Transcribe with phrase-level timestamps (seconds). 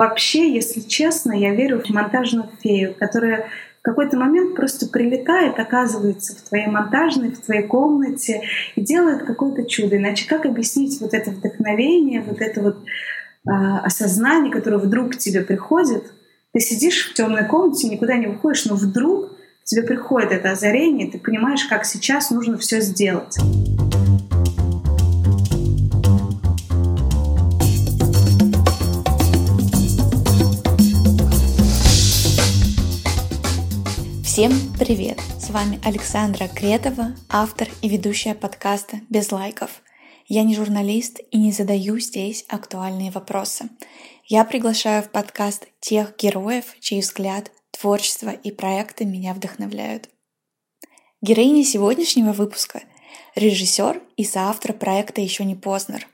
[0.00, 3.50] Вообще, если честно, я верю в монтажную фею, которая
[3.80, 8.40] в какой-то момент просто прилетает, оказывается в твоей монтажной, в твоей комнате
[8.76, 9.98] и делает какое-то чудо.
[9.98, 15.42] Иначе как объяснить вот это вдохновение, вот это вот э, осознание, которое вдруг к тебе
[15.42, 16.10] приходит?
[16.54, 21.18] Ты сидишь в темной комнате, никуда не выходишь, но вдруг тебе приходит это озарение, ты
[21.18, 23.36] понимаешь, как сейчас нужно все сделать.
[34.40, 35.20] Всем привет!
[35.38, 39.82] С вами Александра Кретова, автор и ведущая подкаста «Без лайков».
[40.28, 43.68] Я не журналист и не задаю здесь актуальные вопросы.
[44.24, 50.08] Я приглашаю в подкаст тех героев, чей взгляд, творчество и проекты меня вдохновляют.
[51.20, 52.80] Героиня сегодняшнего выпуска—
[53.34, 56.08] режиссер и соавтор проекта «Еще не Познер»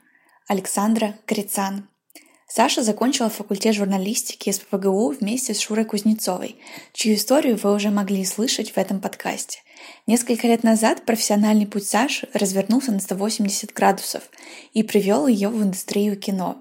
[0.49, 1.87] Александра Крицан—
[2.57, 6.55] Саша закончила факультет журналистики СПБГУ вместе с Шурой Кузнецовой,
[6.91, 9.59] чью историю вы уже могли слышать в этом подкасте.
[10.07, 14.23] Несколько лет назад профессиональный путь Саши развернулся на 180 градусов
[14.73, 16.59] и привел ее в индустрию кино.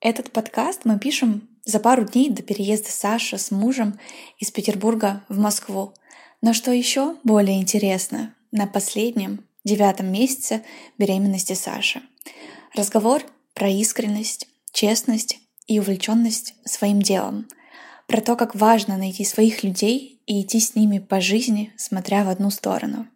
[0.00, 4.00] Этот подкаст мы пишем за пару дней до переезда Саши с мужем
[4.38, 5.92] из Петербурга в Москву.
[6.40, 10.64] Но что еще более интересно, на последнем, девятом месяце
[10.96, 12.00] беременности Саши.
[12.74, 17.48] Разговор про искренность, честность и увлеченность своим делом,
[18.06, 22.28] про то, как важно найти своих людей и идти с ними по жизни, смотря в
[22.28, 23.08] одну сторону.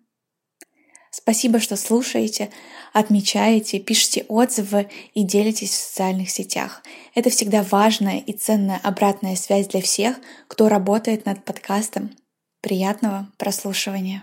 [1.11, 2.51] Спасибо, что слушаете,
[2.92, 6.83] отмечаете, пишите отзывы и делитесь в социальных сетях.
[7.14, 12.11] Это всегда важная и ценная обратная связь для всех, кто работает над подкастом.
[12.62, 14.23] Приятного прослушивания!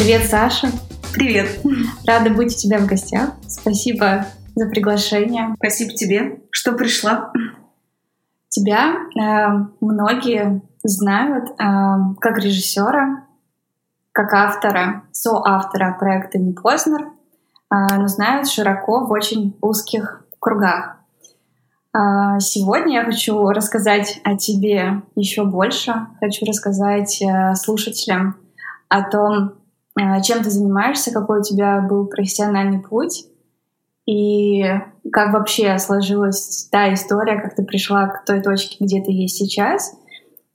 [0.00, 0.68] Привет, Саша.
[1.12, 1.60] Привет.
[2.06, 3.32] Рада быть у тебя в гостях.
[3.46, 5.54] Спасибо за приглашение.
[5.58, 7.30] Спасибо тебе, что пришла.
[8.48, 11.54] Тебя э, многие знают э,
[12.18, 13.26] как режиссера,
[14.12, 20.96] как автора, соавтора проекта «Не Познер», э, но знают широко в очень узких кругах.
[21.94, 26.06] Э, сегодня я хочу рассказать о тебе еще больше.
[26.20, 28.36] Хочу рассказать э, слушателям
[28.88, 29.59] о том,
[30.22, 33.26] чем ты занимаешься, какой у тебя был профессиональный путь
[34.06, 34.64] и
[35.12, 39.94] как вообще сложилась та история, как ты пришла к той точке, где ты есть сейчас.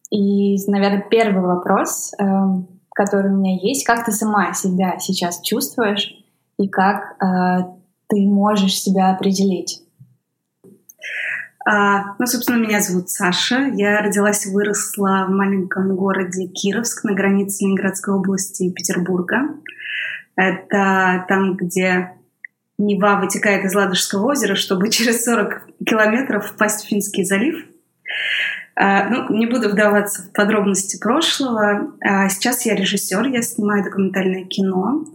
[0.09, 6.15] И, наверное, первый вопрос, эм, который у меня есть, как ты сама себя сейчас чувствуешь
[6.57, 7.65] и как э,
[8.07, 9.84] ты можешь себя определить?
[11.67, 13.71] А, ну, собственно, меня зовут Саша.
[13.73, 19.49] Я родилась и выросла в маленьком городе Кировск на границе Ленинградской области и Петербурга.
[20.35, 22.11] Это там, где
[22.77, 27.65] Нева вытекает из Ладожского озера, чтобы через 40 километров впасть в Финский залив.
[28.75, 31.93] А, ну, не буду вдаваться в подробности прошлого.
[32.01, 35.05] А сейчас я режиссер, я снимаю документальное кино.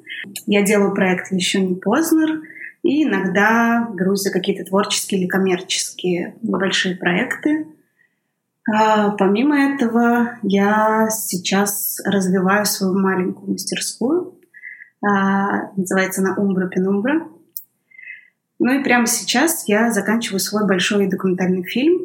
[0.47, 2.41] Я делаю проект «Еще не Познер»,
[2.83, 7.67] и иногда за какие-то творческие или коммерческие большие проекты.
[8.73, 14.39] А, помимо этого, я сейчас развиваю свою маленькую мастерскую.
[15.03, 17.27] А, называется она «Умбра Пенумбра».
[18.59, 21.99] Ну и прямо сейчас я заканчиваю свой большой документальный фильм,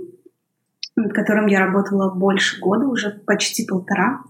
[0.95, 4.21] над которым я работала больше года, уже почти полтора,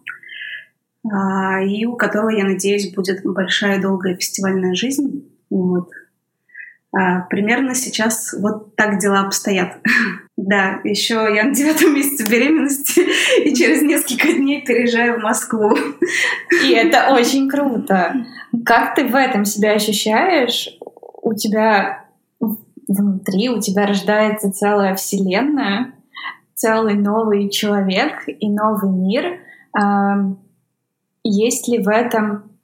[1.12, 5.30] а, и у которого, я надеюсь, будет большая долгая фестивальная жизнь.
[5.52, 5.92] Вот.
[6.98, 9.80] А, примерно сейчас вот так дела обстоят.
[10.38, 13.02] да, еще я на девятом месяце беременности
[13.46, 15.76] и через несколько дней переезжаю в Москву.
[16.64, 18.14] и это очень круто.
[18.66, 20.70] Как ты в этом себя ощущаешь?
[21.22, 22.06] У тебя
[22.88, 25.96] внутри, у тебя рождается целая вселенная,
[26.54, 29.40] целый новый человек и новый мир.
[31.24, 32.55] Есть ли в этом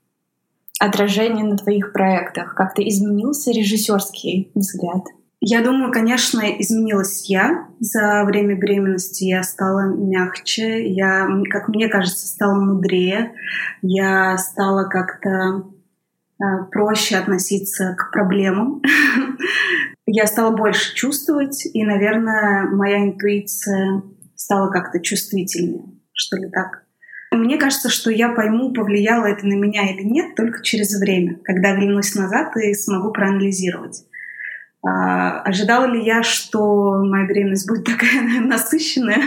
[0.82, 2.56] отражение на твоих проектах?
[2.56, 5.04] Как-то изменился режиссерский взгляд?
[5.44, 9.24] Я думаю, конечно, изменилась я за время беременности.
[9.24, 13.34] Я стала мягче, я, как мне кажется, стала мудрее.
[13.82, 15.30] Я стала как-то
[16.40, 18.84] э, проще относиться к проблемам.
[20.06, 24.04] я стала больше чувствовать, и, наверное, моя интуиция
[24.36, 26.84] стала как-то чувствительнее, что ли так.
[27.32, 31.72] Мне кажется, что я пойму, повлияло это на меня или нет, только через время, когда
[31.72, 34.04] оглянусь назад и смогу проанализировать.
[34.84, 39.24] А, ожидала ли я, что моя беременность будет такая насыщенная,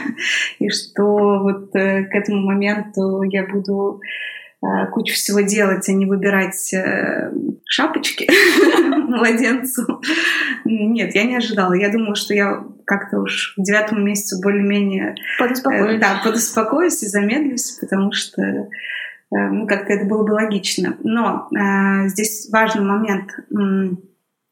[0.58, 4.00] и что вот э, к этому моменту я буду
[4.92, 7.32] кучу всего делать, а не выбирать э,
[7.66, 8.28] шапочки
[9.08, 10.00] младенцу.
[10.64, 11.74] Нет, я не ожидала.
[11.74, 16.00] Я думала, что я как-то уж к девятому месяцу более-менее подуспокоюсь.
[16.00, 18.68] да, подуспокоюсь и замедлюсь, потому что
[19.30, 20.96] ну, как-то это было бы логично.
[21.02, 23.30] Но э, здесь важный момент.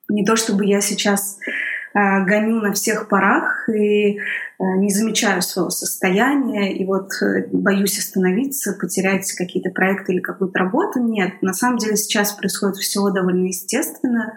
[0.08, 4.18] Не то, чтобы я сейчас Э, гоню на всех парах и э,
[4.58, 11.00] не замечаю своего состояния, и вот э, боюсь остановиться, потерять какие-то проекты или какую-то работу.
[11.00, 14.34] Нет, на самом деле сейчас происходит все довольно естественно.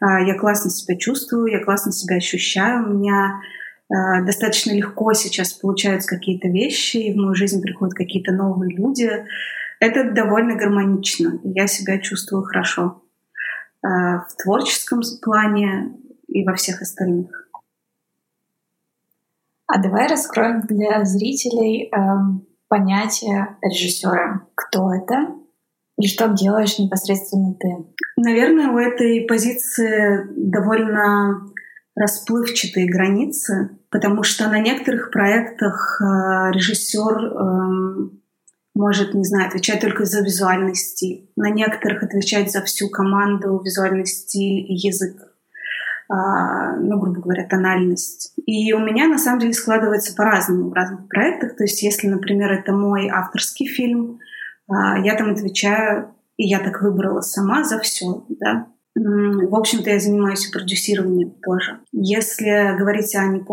[0.00, 2.84] Я классно себя чувствую, я классно себя ощущаю.
[2.84, 3.40] У меня
[3.88, 9.10] достаточно легко сейчас получаются какие-то вещи, и в мою жизнь приходят какие-то новые люди.
[9.80, 13.02] Это довольно гармонично, я себя чувствую хорошо.
[13.82, 15.92] В творческом плане
[16.34, 17.48] и во всех остальных.
[19.66, 21.98] А давай раскроем для зрителей э,
[22.68, 24.46] понятие режиссера.
[24.54, 25.34] Кто это
[25.96, 27.68] и что делаешь непосредственно ты?
[28.16, 31.50] Наверное, у этой позиции довольно
[31.94, 36.04] расплывчатые границы, потому что на некоторых проектах э,
[36.52, 38.10] режиссер э,
[38.74, 41.30] может, не знаю, отвечать только за визуальный стиль.
[41.36, 45.33] На некоторых отвечать за всю команду, визуальный стиль и язык.
[46.08, 48.34] А, ну, грубо говоря, тональность.
[48.46, 51.56] И у меня, на самом деле, складывается по-разному в разных проектах.
[51.56, 54.18] То есть, если, например, это мой авторский фильм,
[54.68, 58.66] а, я там отвечаю, и я так выбрала сама за все, да.
[58.94, 61.80] В общем-то, я занимаюсь продюсированием тоже.
[61.90, 63.44] Если говорить о Ане.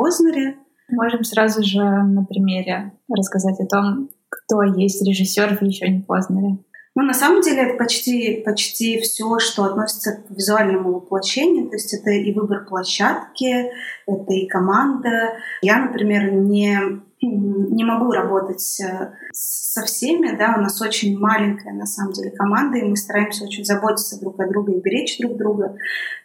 [0.89, 6.57] Можем сразу же на примере рассказать о том, кто есть режиссер в «Еще не Познере».
[6.93, 11.69] Ну, на самом деле, это почти, почти все, что относится к визуальному воплощению.
[11.69, 13.71] То есть это и выбор площадки,
[14.05, 15.37] это и команда.
[15.61, 16.77] Я, например, не,
[17.21, 20.35] не могу работать э, со всеми.
[20.35, 20.55] Да?
[20.57, 24.47] У нас очень маленькая, на самом деле, команда, и мы стараемся очень заботиться друг о
[24.49, 25.77] друге и беречь друг друга,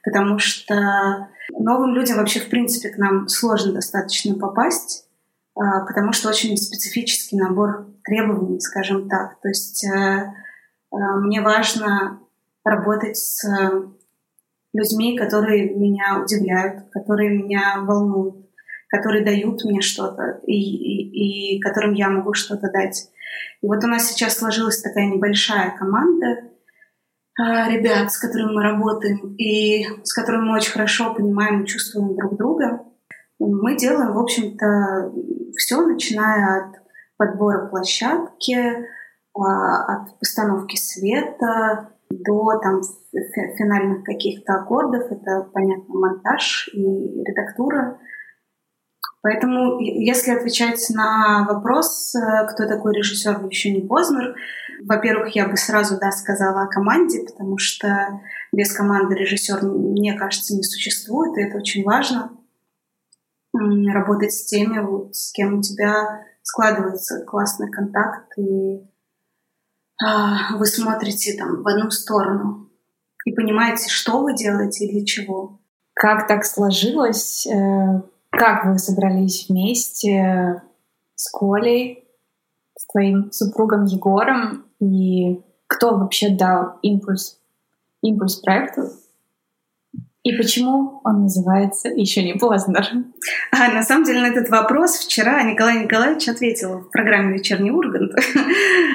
[0.03, 5.07] потому что новым людям вообще, в принципе, к нам сложно достаточно попасть,
[5.55, 9.39] а, потому что очень специфический набор требований, скажем так.
[9.41, 10.46] То есть э, Э,
[10.91, 12.21] мне важно
[12.65, 13.45] работать с
[14.77, 18.47] людьми, которые меня удивляют, которые меня волнуют,
[18.89, 23.11] которые дают мне что-то и, и, и которым я могу что-то дать.
[23.63, 29.35] И вот у нас сейчас сложилась такая небольшая команда э, ребят, с которыми мы работаем
[29.37, 32.85] и с которыми мы очень хорошо понимаем и чувствуем друг друга.
[33.39, 35.13] Мы делаем, в общем-то,
[35.57, 36.77] все, начиная от
[37.17, 38.87] подбора площадки,
[39.45, 42.81] от постановки света до там
[43.59, 45.11] финальных каких-то аккордов.
[45.11, 47.99] Это, понятно, монтаж и редактура.
[49.23, 54.37] Поэтому, если отвечать на вопрос, э, кто такой режиссер, еще не Познер,
[54.85, 58.21] во-первых, я бы сразу да, сказала о команде, потому что
[58.53, 62.37] без команды режиссер, мне кажется, не существует, и это очень важно.
[63.53, 68.87] Работать с теми, вот, с кем у тебя складывается классный контакт и
[70.01, 72.69] вы смотрите там в одну сторону
[73.25, 75.59] и понимаете, что вы делаете и для чего.
[75.95, 77.47] Как так сложилось?
[77.47, 80.63] Э, как вы собрались вместе
[81.15, 82.07] с Колей,
[82.79, 84.67] с твоим супругом Егором?
[84.79, 87.41] И кто вообще дал импульс,
[88.03, 88.91] импульс проекту?
[90.27, 92.85] И почему он называется «Еще не поздно»?
[93.53, 98.13] А, на самом деле на этот вопрос вчера Николай Николаевич ответил в программе «Вечерний Ургант».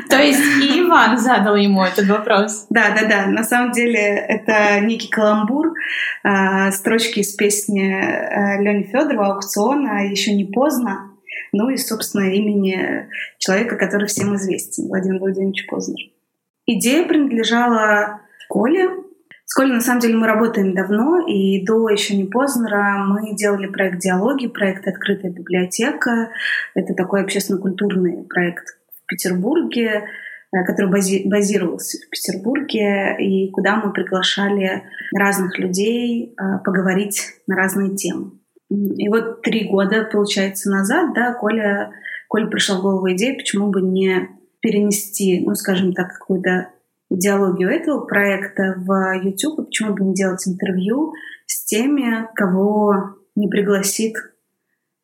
[0.10, 2.66] То есть и Иван задал ему этот вопрос?
[2.70, 3.28] Да, да, да.
[3.28, 5.74] На самом деле это некий каламбур,
[6.22, 11.12] а, строчки из песни э, Лени Федорова «Аукциона» «Еще не поздно».
[11.54, 13.08] Ну и, собственно, имени
[13.38, 16.10] человека, который всем известен, Владимир Владимирович Познер.
[16.66, 18.20] Идея принадлежала
[18.50, 18.90] Коле,
[19.52, 23.68] с Колей, на самом деле, мы работаем давно, и до еще не поздно мы делали
[23.68, 26.30] проект «Диалоги», проект «Открытая библиотека».
[26.74, 30.06] Это такой общественно-культурный проект в Петербурге,
[30.54, 37.58] э, который бази базировался в Петербурге, и куда мы приглашали разных людей э, поговорить на
[37.58, 38.32] разные темы.
[38.70, 41.92] И вот три года, получается, назад, да, Коля,
[42.30, 44.30] Коля пришел в голову идея, почему бы не
[44.62, 46.70] перенести, ну, скажем так, какую-то
[47.12, 51.14] идеологию этого проекта в YouTube, почему бы не делать интервью
[51.46, 54.16] с теми, кого не пригласит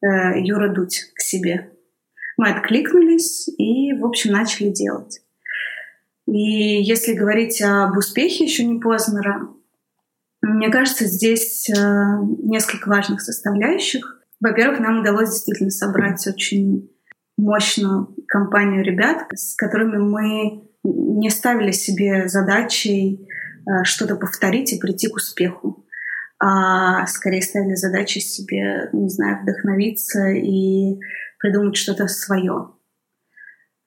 [0.01, 1.71] э, Юра Дудь к себе.
[2.37, 5.21] Мы откликнулись и, в общем, начали делать.
[6.27, 9.47] И если говорить об успехе еще не Познера,
[10.41, 11.73] мне кажется, здесь э,
[12.43, 14.23] несколько важных составляющих.
[14.39, 16.89] Во-первых, нам удалось действительно собрать очень
[17.37, 23.27] мощную компанию ребят, с которыми мы не ставили себе задачей
[23.65, 25.85] э, что-то повторить и прийти к успеху,
[26.39, 30.99] а скорее ставили задачей себе, не знаю, вдохновиться и
[31.39, 32.69] придумать что-то свое.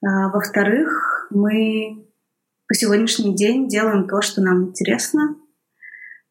[0.03, 2.07] А, во-вторых, мы
[2.67, 5.37] по сегодняшний день делаем то, что нам интересно,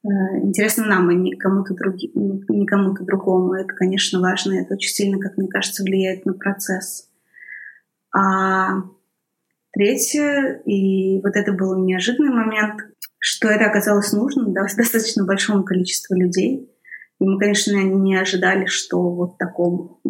[0.04, 0.08] э,
[0.44, 3.54] интересно нам, а не кому-то, други, не кому-то другому.
[3.54, 7.10] Это, конечно, важно, это очень сильно, как мне кажется, влияет на процесс.
[8.16, 8.82] А
[9.74, 12.82] третье, и вот это был неожиданный момент,
[13.20, 16.72] что это оказалось нужным да, достаточно большому количеству людей.
[17.20, 20.02] И мы, конечно, не ожидали, что вот такому.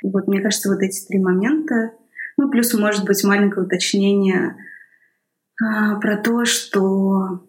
[0.00, 1.90] Вот мне кажется, вот эти три момента,
[2.36, 4.54] ну, плюс, может быть, маленькое уточнение
[5.60, 7.44] а, про то, что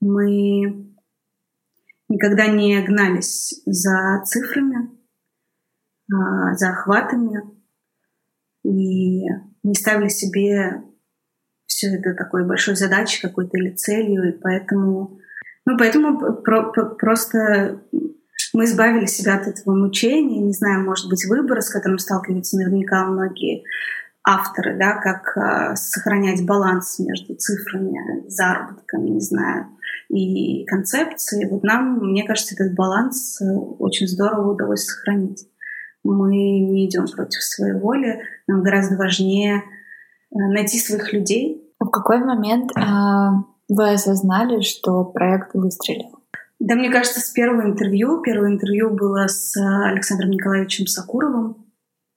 [0.00, 0.94] мы
[2.08, 4.90] никогда не гнались за цифрами,
[6.10, 7.42] а, за охватами
[8.64, 9.26] и
[9.64, 10.82] не ставили себе
[11.66, 15.18] все это такой большой задачей какой-то или целью, и поэтому,
[15.66, 17.80] ну, поэтому про, про, просто
[18.52, 23.04] мы избавили себя от этого мучения, не знаю, может быть, выбора, с которым сталкиваются наверняка
[23.06, 23.64] многие
[24.22, 29.66] авторы, да, как э, сохранять баланс между цифрами, заработками, не знаю,
[30.08, 31.48] и концепцией.
[31.50, 35.46] Вот нам, мне кажется, этот баланс э, очень здорово удалось сохранить.
[36.04, 36.30] Мы
[36.60, 39.62] не идем против своей воли, нам гораздо важнее э,
[40.30, 41.74] найти своих людей.
[41.80, 42.80] В какой момент э,
[43.68, 46.20] вы осознали, что проект выстрелил?
[46.60, 48.22] Да, мне кажется, с первого интервью.
[48.22, 51.64] Первое интервью было с Александром Николаевичем Сакуровым,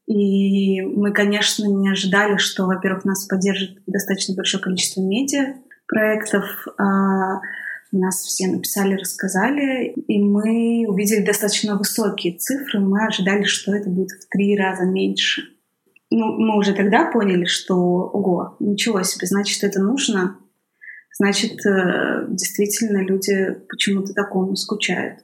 [0.08, 6.46] и мы, конечно, не ожидали, что, во-первых, нас поддержит достаточно большое количество медиа проектов.
[6.77, 7.41] А
[7.98, 12.80] нас все написали, рассказали, и мы увидели достаточно высокие цифры.
[12.80, 15.44] Мы ожидали, что это будет в три раза меньше.
[16.10, 20.38] Ну, мы уже тогда поняли, что, ого, ничего себе, значит, это нужно.
[21.13, 25.20] Значит, э, действительно люди почему-то такому скучают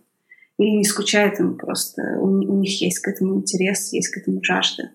[0.58, 4.44] или не скучают им просто, у, у них есть к этому интерес, есть к этому
[4.44, 4.92] жажда.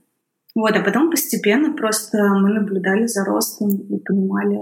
[0.54, 4.61] Вот, а потом постепенно просто мы наблюдали за ростом и понимали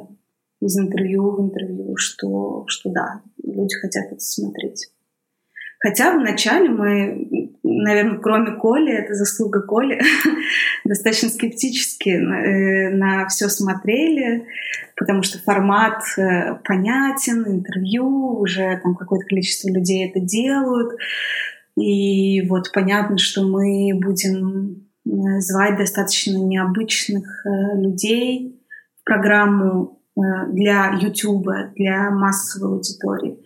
[0.60, 4.90] из интервью в интервью, что, что да, люди хотят это смотреть.
[5.78, 10.00] Хотя вначале мы, наверное, кроме Коли, это заслуга Коли,
[10.84, 14.46] достаточно скептически на, э, на все смотрели,
[14.96, 20.98] потому что формат э, понятен, интервью, уже там какое-то количество людей это делают.
[21.78, 27.44] И вот понятно, что мы будем э, звать достаточно необычных
[27.76, 28.58] людей
[28.98, 33.38] в программу для YouTube, для массовой аудитории.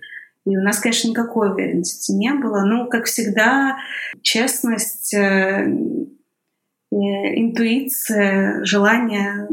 [0.47, 2.65] И у нас, конечно, никакой уверенности не было.
[2.65, 3.77] Ну, как всегда,
[4.23, 5.67] честность, э,
[6.91, 9.49] э, интуиция, желание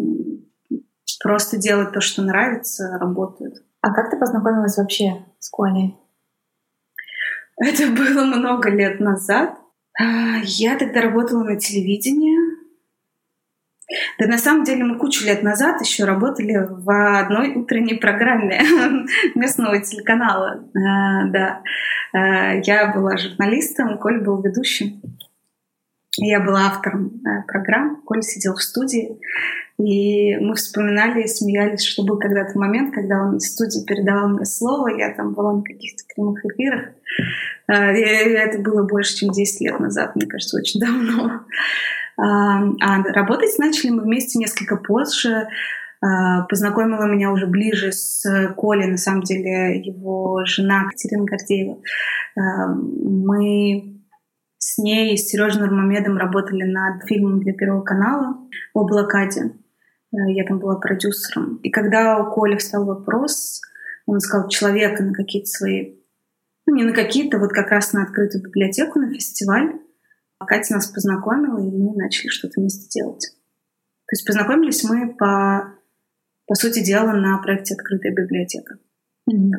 [1.22, 3.56] просто делать то, что нравится, работают.
[3.82, 5.96] А как ты познакомилась вообще с Колей?
[7.58, 9.58] Это было много лет назад.
[10.00, 12.47] А, я тогда работала на телевидении.
[14.20, 18.62] Да на самом деле мы кучу лет назад еще работали в одной утренней программе
[19.36, 20.66] местного телеканала.
[20.76, 21.62] А, да.
[22.14, 25.02] А, я была журналистом, Коль был ведущим.
[26.20, 29.20] Я была автором э, программ, Коля сидел в студии.
[29.78, 34.46] И мы вспоминали и смеялись, что был когда-то момент, когда он в студии передавал мне
[34.46, 36.86] слово, я там была на каких-то прямых эфирах.
[37.68, 41.42] А, и это было больше, чем 10 лет назад, мне кажется, очень давно.
[42.20, 45.48] А работать начали мы вместе несколько позже.
[46.00, 48.24] А, познакомила меня уже ближе с
[48.56, 51.78] Колей, на самом деле его жена Катерина Гордеева.
[52.38, 54.04] А, мы
[54.60, 58.38] с ней и с Сережей Нурмамедом работали над фильмом для Первого канала
[58.74, 59.54] о блокаде.
[60.14, 61.58] А, я там была продюсером.
[61.64, 63.62] И когда у Коли встал вопрос,
[64.06, 65.96] он искал человека на какие-то свои,
[66.68, 69.80] ну не на какие-то, вот как раз на открытую библиотеку, на фестиваль,
[70.46, 73.34] Катя нас познакомила, и мы начали что-то вместе делать.
[74.08, 75.74] То есть познакомились мы по,
[76.46, 78.78] по сути дела на проекте «Открытая библиотека».
[79.30, 79.52] Mm-hmm.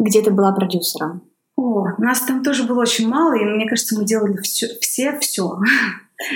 [0.00, 1.22] Где ты была продюсером?
[1.56, 5.60] О, нас там тоже было очень мало, и мне кажется, мы делали все, все, все.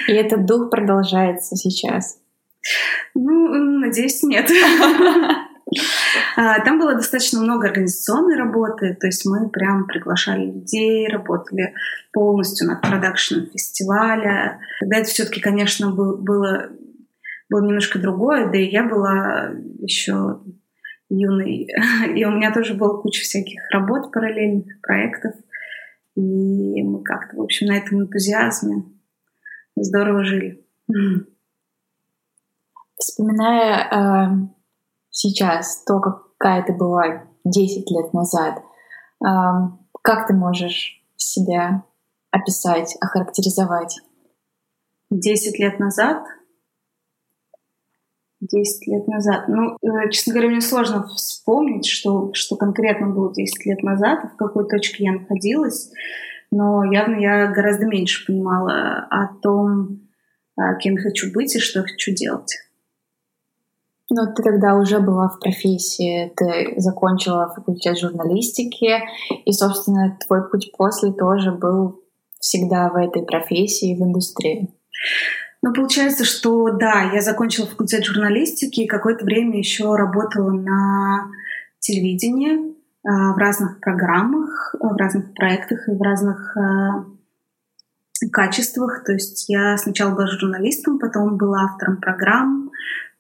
[0.08, 2.18] И этот дух продолжается сейчас?
[3.14, 3.48] Ну,
[3.80, 4.50] надеюсь, нет.
[6.36, 11.74] А, там было достаточно много организационной работы, то есть мы прям приглашали людей, работали
[12.12, 14.60] полностью над продакшеном фестиваля.
[14.80, 16.70] Тогда это все-таки, конечно, было,
[17.48, 20.40] было немножко другое, да и я была еще
[21.08, 21.68] юной,
[22.14, 25.34] и у меня тоже была куча всяких работ параллельных, проектов,
[26.16, 28.84] и мы как-то, в общем, на этом энтузиазме
[29.74, 30.62] здорово жили.
[32.98, 34.48] Вспоминая э,
[35.10, 38.62] сейчас, то, какая ты была 10 лет назад,
[39.20, 41.82] как ты можешь себя
[42.30, 44.00] описать, охарактеризовать?
[45.10, 46.22] 10 лет назад?
[48.40, 49.48] 10 лет назад.
[49.48, 54.36] Ну, э, честно говоря, мне сложно вспомнить, что, что конкретно было 10 лет назад, в
[54.36, 55.90] какой точке я находилась,
[56.50, 60.08] но явно я гораздо меньше понимала о том,
[60.56, 62.54] а, кем хочу быть и что хочу делать.
[64.08, 69.02] Но ты тогда уже была в профессии, ты закончила факультет журналистики,
[69.44, 72.00] и, собственно, твой путь после тоже был
[72.38, 74.72] всегда в этой профессии, в индустрии.
[75.62, 81.26] Ну, получается, что да, я закончила факультет журналистики и какое-то время еще работала на
[81.80, 87.04] телевидении а, в разных программах, в разных проектах и в разных а,
[88.30, 89.02] качествах.
[89.04, 92.70] То есть я сначала была журналистом, потом была автором программ,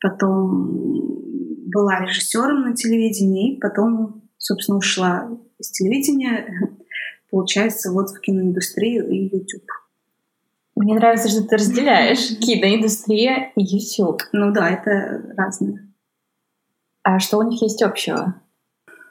[0.06, 6.46] потом была режиссером на телевидении, потом, собственно, ушла из телевидения,
[7.30, 9.66] получается, вот в киноиндустрию и YouTube.
[10.76, 14.22] Мне нравится, что ты разделяешь киноиндустрия и YouTube.
[14.32, 15.88] Ну да, это разные.
[17.02, 18.34] А что у них есть общего?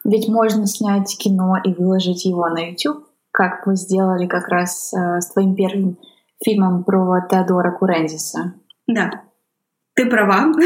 [0.03, 5.19] Ведь можно снять кино и выложить его на YouTube, как вы сделали как раз э,
[5.19, 5.97] с твоим первым
[6.43, 8.53] фильмом про Теодора Курензиса.
[8.87, 9.24] Да,
[9.95, 10.51] ты права.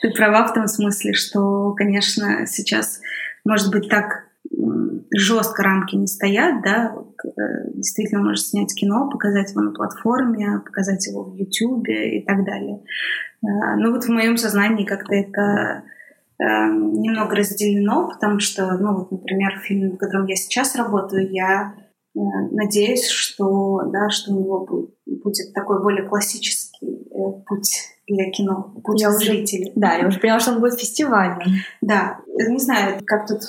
[0.00, 3.00] Ты права в том смысле, что, конечно, сейчас,
[3.44, 4.26] может быть, так
[5.14, 6.92] жестко рамки не стоят, да,
[7.24, 7.30] э,
[7.74, 12.82] действительно можешь снять кино, показать его на платформе, показать его в Ютубе и так далее.
[13.42, 15.84] Э, ну вот в моем сознании как-то это
[16.38, 21.74] э, немного разделено, потому что, ну вот, например, фильм, в котором я сейчас работаю, я
[22.14, 29.00] надеюсь, что, да, что у него будет такой более классический э, путь для кино, путь
[29.00, 29.70] я зрителей.
[29.70, 31.60] Уже, да, я уже поняла, что он будет фестивальным.
[31.80, 33.42] Да, не знаю, как тут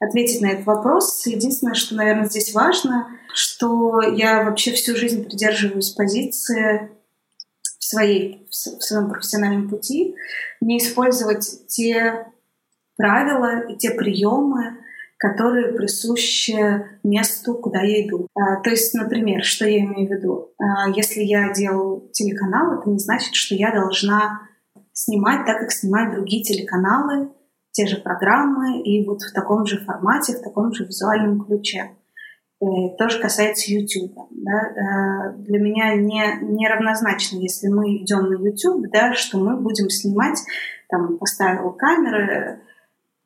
[0.00, 1.26] ответить на этот вопрос.
[1.26, 6.90] Единственное, что, наверное, здесь важно, что я вообще всю жизнь придерживаюсь позиции
[7.62, 10.14] в, своей, в своем профессиональном пути
[10.60, 12.26] не использовать те
[12.96, 14.79] правила и те приемы,
[15.20, 16.56] которые присущи
[17.02, 18.26] месту, куда я иду.
[18.34, 20.48] А, то есть, например, что я имею в виду?
[20.58, 24.40] А, если я делаю телеканал, это не значит, что я должна
[24.94, 27.28] снимать так, как снимают другие телеканалы,
[27.72, 31.90] те же программы и вот в таком же формате, в таком же визуальном ключе.
[32.62, 32.66] Э,
[32.98, 34.14] тоже касается YouTube.
[34.30, 35.32] Да?
[35.32, 39.90] Э, для меня не, не равнозначно, если мы идем на YouTube, да, что мы будем
[39.90, 40.38] снимать,
[40.88, 42.62] там, поставил камеры,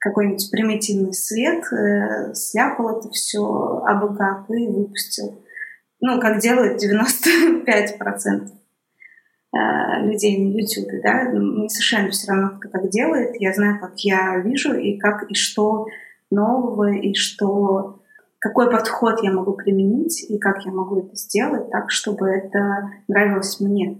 [0.04, 5.42] какой-нибудь примитивный свет, э, сляпал это все абы как и выпустил.
[6.00, 8.52] Ну, как делают 95%
[9.54, 13.36] Э, людей на YouTube, да, мне совершенно все равно, кто так делает.
[13.38, 15.86] Я знаю, как я вижу и как и что
[16.30, 18.00] нового, и что
[18.40, 23.60] какой подход я могу применить, и как я могу это сделать так, чтобы это нравилось
[23.60, 23.98] мне,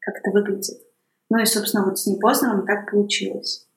[0.00, 0.80] как это выглядит.
[1.28, 3.68] Ну и, собственно, вот с Непознанным так получилось.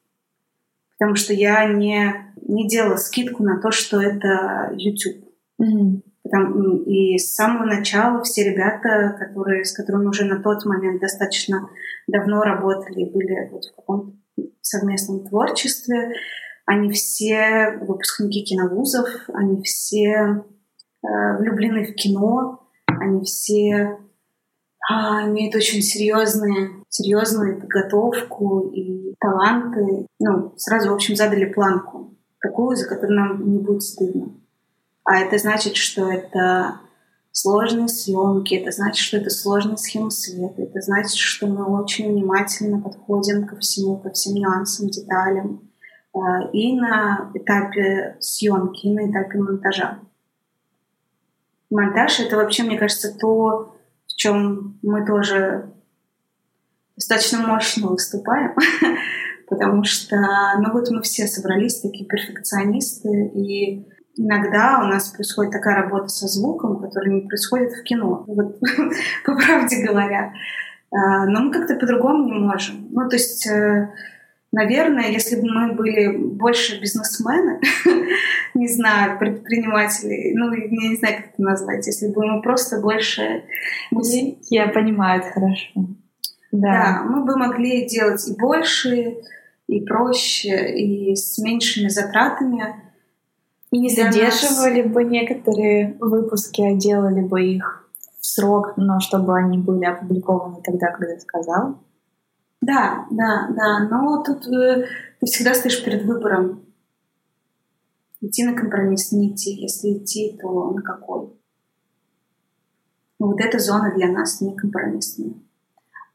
[1.03, 2.13] Потому что я не,
[2.47, 5.25] не делала скидку на то, что это YouTube.
[5.61, 6.83] Mm-hmm.
[6.85, 11.67] И с самого начала все ребята, которые, с которыми уже на тот момент достаточно
[12.07, 14.13] давно работали, были вот в каком-то
[14.61, 16.13] совместном творчестве,
[16.65, 23.97] они все выпускники киновузов, они все э, влюблены в кино, они все
[24.89, 30.07] а, имеют очень серьезные, серьезную подготовку и таланты.
[30.19, 34.33] Ну, сразу, в общем, задали планку, такую, за которую нам не будет стыдно.
[35.05, 36.79] А это значит, что это
[37.31, 42.79] сложные съемки, это значит, что это сложная схема света, это значит, что мы очень внимательно
[42.79, 45.61] подходим ко всему, ко всем нюансам, деталям
[46.13, 49.99] а, и на этапе съемки, и на этапе монтажа.
[51.69, 53.72] Монтаж— это вообще, мне кажется, то,
[54.13, 55.73] в чем мы тоже
[56.95, 58.55] достаточно мощно выступаем,
[59.49, 60.15] потому что,
[60.59, 66.27] ну вот мы все собрались, такие перфекционисты, и Иногда у нас происходит такая работа со
[66.27, 68.59] звуком, которая не происходит в кино, вот,
[69.25, 70.33] по правде говоря.
[70.91, 72.89] А, но мы как-то по-другому не можем.
[72.91, 73.89] Ну, то есть, э,
[74.53, 77.59] наверное, если бы мы были больше бизнесмены,
[78.53, 83.43] не знаю, предприниматели, ну, я не знаю, как это назвать, если бы мы просто больше...
[84.49, 85.71] Я понимаю это хорошо.
[86.51, 86.69] Да.
[86.69, 89.17] да, мы бы могли делать и больше,
[89.67, 92.75] и проще, и с меньшими затратами,
[93.71, 97.89] и не задерживали бы некоторые выпуски, а делали бы их
[98.19, 101.79] в срок, но чтобы они были опубликованы тогда, когда сказал?
[102.65, 103.87] Да, да, да.
[103.89, 104.85] Но тут э,
[105.19, 106.65] ты всегда стоишь перед выбором.
[108.21, 109.51] Идти на компромисс, не идти.
[109.51, 111.33] Если идти, то на какой?
[113.19, 115.33] Вот эта зона для нас не компромиссная.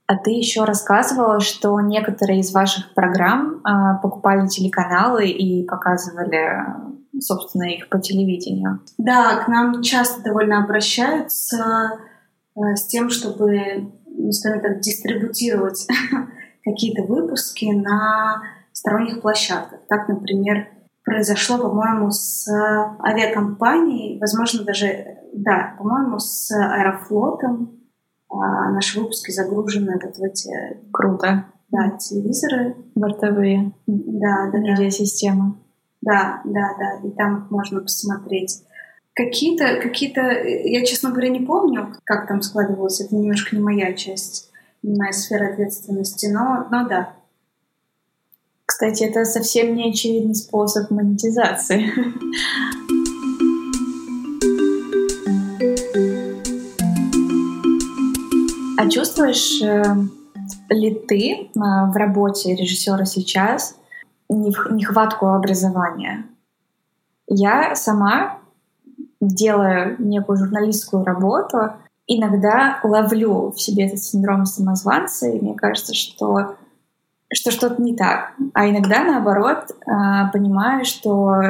[0.07, 6.65] А ты еще рассказывала, что некоторые из ваших программ э, покупали телеканалы и показывали,
[7.21, 8.81] собственно, их по телевидению.
[8.97, 11.99] Да, к нам часто довольно обращаются
[12.57, 15.87] э, с тем, чтобы, ну, скажем так, дистрибутировать
[16.71, 19.81] какие-то выпуски на сторонних площадках.
[19.89, 20.69] Так, например,
[21.05, 22.47] произошло, по-моему, с
[23.01, 27.79] авиакомпанией, возможно, даже, да, по-моему, с Аэрофлотом,
[28.31, 30.51] а наши выпуски загружены вот в эти...
[30.93, 31.47] Круто.
[31.71, 32.77] Да, телевизоры.
[32.95, 33.73] Бортовые.
[33.87, 35.55] Да, да, Медиасистемы.
[36.03, 37.09] Да, да, да.
[37.09, 38.63] И там их можно посмотреть.
[39.15, 40.21] Какие-то, какие-то...
[40.21, 43.01] Я, честно говоря, не помню, как там складывалось.
[43.01, 44.51] Это немножко не моя часть,
[44.97, 46.27] моя сфера ответственности.
[46.27, 47.15] Но, но да,
[48.65, 51.87] кстати, это совсем не очевидный способ монетизации.
[58.79, 59.83] А чувствуешь э,
[60.69, 63.77] ли ты э, в работе режиссера сейчас
[64.29, 66.27] нехватку образования?
[67.27, 68.39] Я сама,
[69.21, 71.73] делая некую журналистскую работу,
[72.09, 76.57] иногда ловлю в себе этот синдром самозванца, и мне кажется, что
[77.31, 78.33] что что-то не так.
[78.55, 81.43] А иногда, наоборот, э, понимаю, что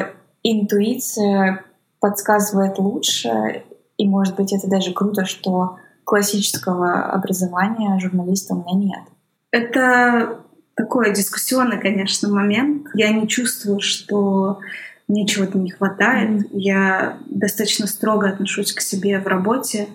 [0.43, 1.65] интуиция
[2.01, 3.63] подсказывает лучше,
[3.97, 9.03] и, может быть, это даже круто, что классического образования журналиста у меня нет.
[9.51, 10.41] Это
[10.75, 12.87] такой дискуссионный, конечно, момент.
[12.95, 14.61] Я не чувствую, что
[15.07, 16.31] мне чего-то не хватает.
[16.31, 16.49] Mm-hmm.
[16.53, 19.89] Я достаточно строго отношусь к себе в работе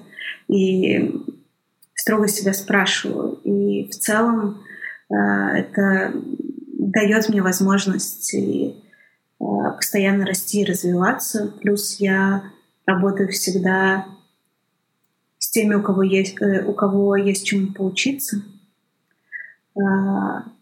[0.48, 1.12] и
[2.04, 3.40] строго себя спрашиваю.
[3.44, 4.62] И в целом
[5.10, 6.14] э, это
[6.78, 8.74] дает мне возможность э,
[9.40, 11.54] постоянно расти и развиваться.
[11.62, 12.44] Плюс я
[12.86, 14.06] работаю всегда
[15.54, 18.42] теми, у кого есть, э, у кого есть чему поучиться.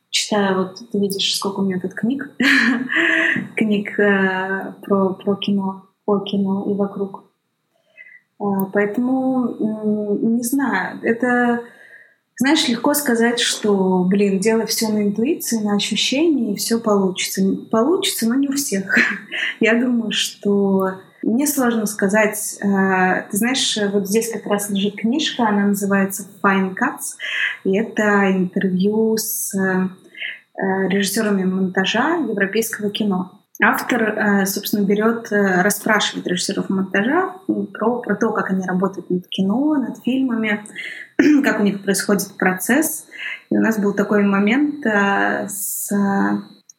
[0.09, 2.29] Читаю, вот ты видишь, сколько у меня тут книг,
[3.55, 7.30] книг про, про кино, о кино и вокруг.
[8.41, 9.55] А, поэтому,
[10.37, 11.61] не знаю, это,
[12.37, 17.41] знаешь, легко сказать, что, блин, делай все на интуиции, на ощущении, и все получится.
[17.69, 18.97] Получится, но не у всех.
[19.59, 22.57] Я думаю, что мне сложно сказать.
[22.63, 27.17] Э, ты знаешь, вот здесь как раз лежит книжка, она называется Fine Cuts,
[27.63, 29.87] и это интервью с э,
[30.87, 33.40] режиссерами монтажа европейского кино.
[33.63, 37.35] Автор, э, собственно, берет, расспрашивает режиссеров монтажа
[37.73, 40.65] про, про то, как они работают над кино, над фильмами,
[41.43, 43.05] как у них происходит процесс.
[43.49, 45.91] И у нас был такой момент с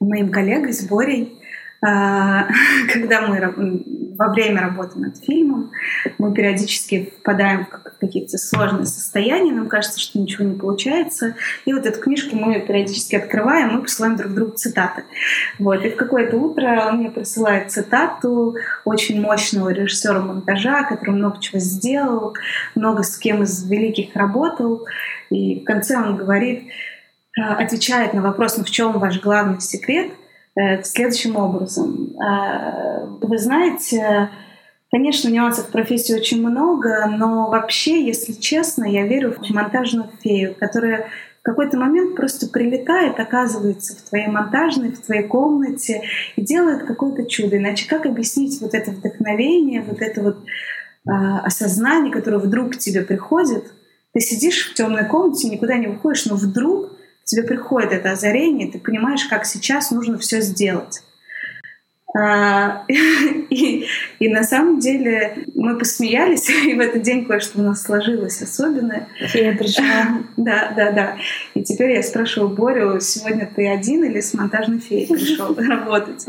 [0.01, 1.39] моим коллегой, с Борей,
[2.93, 5.73] когда мы во время работы над фильмом,
[6.17, 11.35] мы периодически впадаем в какие-то сложные состояния, нам кажется, что ничего не получается.
[11.65, 15.03] И вот эту книжку мы периодически открываем, мы посылаем друг другу цитаты.
[15.59, 15.85] Вот.
[15.85, 21.59] И в какое-то утро он мне присылает цитату очень мощного режиссера монтажа, который много чего
[21.59, 22.35] сделал,
[22.77, 24.87] много с кем из великих работал.
[25.31, 26.69] И в конце он говорит,
[27.37, 30.13] а, отвечает на вопрос, ну в чем ваш главный секрет–
[30.83, 32.15] следующим образом.
[32.21, 34.31] А, вы знаете,
[34.91, 40.55] конечно, нюансов в профессии очень много, но вообще, если честно, я верю в монтажную фею,
[40.59, 41.09] которая
[41.41, 46.03] в какой-то момент просто прилетает, оказывается в твоей монтажной, в твоей комнате
[46.37, 47.57] и делает какое-то чудо.
[47.57, 51.11] Иначе как объяснить вот это вдохновение, вот это вот э,
[51.43, 53.65] осознание, которое вдруг к тебе приходит?
[54.13, 56.93] Ты сидишь в темной комнате, никуда не выходишь, но вдруг
[57.25, 61.03] тебе приходит это озарение, ты понимаешь, как сейчас нужно все сделать.
[62.15, 63.87] А, и,
[64.19, 69.09] и на самом деле мы посмеялись, и в этот день кое-что у нас сложилось особенное.
[69.35, 69.85] Я пришла.
[70.37, 71.17] Да, да, да.
[71.55, 76.25] И теперь я спрашиваю Борю, сегодня ты один или с монтажной феей пришел работать?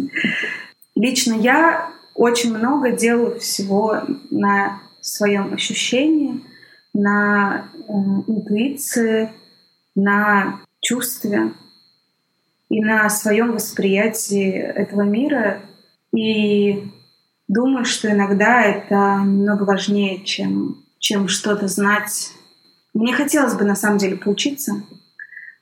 [0.96, 6.42] Лично я очень много делаю всего на своем ощущении,
[6.94, 7.92] на э,
[8.28, 9.32] интуиции,
[9.96, 11.54] на чувстве
[12.70, 15.62] и на своем восприятии этого мира.
[16.16, 16.92] И
[17.48, 22.32] думаю, что иногда это немного важнее, чем, чем что-то знать.
[22.94, 24.84] Мне хотелось бы на самом деле поучиться,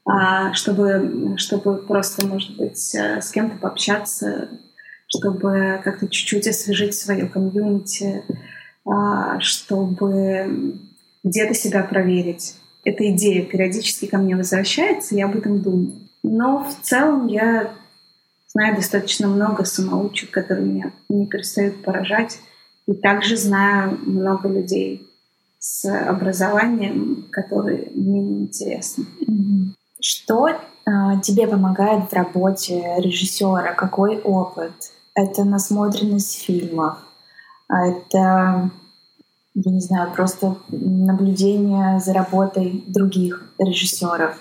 [0.05, 4.49] а, чтобы, чтобы просто, может быть, э, с кем-то пообщаться,
[5.07, 8.23] чтобы как-то чуть-чуть освежить свое комьюнити,
[8.85, 10.79] а, чтобы
[11.23, 12.55] где-то себя проверить.
[12.83, 15.93] Эта идея периодически ко мне возвращается, я об этом думаю.
[16.23, 17.71] Но в целом я
[18.47, 22.39] знаю достаточно много самоучек, которые меня не перестают поражать.
[22.87, 25.07] И также знаю много людей
[25.59, 29.05] с образованием, которые мне не интересны.
[29.99, 30.55] Что э,
[31.23, 33.73] тебе помогает в работе режиссера?
[33.73, 34.71] Какой опыт?
[35.13, 36.97] Это насмотренность фильмов,
[37.69, 38.71] это,
[39.53, 44.37] я не знаю, просто наблюдение за работой других режиссеров.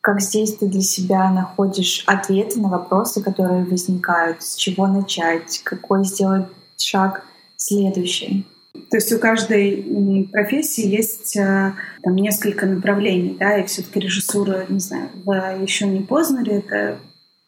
[0.00, 4.42] Как здесь ты для себя находишь ответы на вопросы, которые возникают?
[4.42, 5.60] С чего начать?
[5.64, 7.24] Какой сделать шаг
[7.56, 8.46] следующий?
[8.90, 14.78] То есть у каждой профессии есть э, там несколько направлений, да, и все-таки режиссура, не
[14.78, 16.98] знаю, в еще не Познере это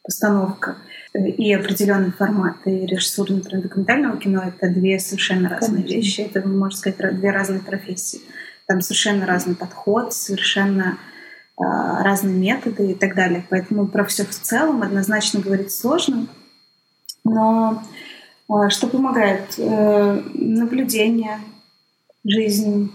[0.03, 0.77] постановка
[1.27, 2.57] и определенный формат.
[2.67, 5.95] И режиссура, например, документального кино— это две совершенно разные Конечно.
[5.95, 6.21] вещи.
[6.21, 8.21] Это, можно сказать, две разные профессии.
[8.67, 10.99] Там совершенно разный подход, совершенно
[11.59, 13.45] э, разные методы и так далее.
[13.49, 16.27] Поэтому про все в целом однозначно говорить сложно.
[17.25, 17.83] Но
[18.49, 19.55] а, что помогает?
[19.59, 21.39] Э, наблюдение,
[22.25, 22.91] жизнь,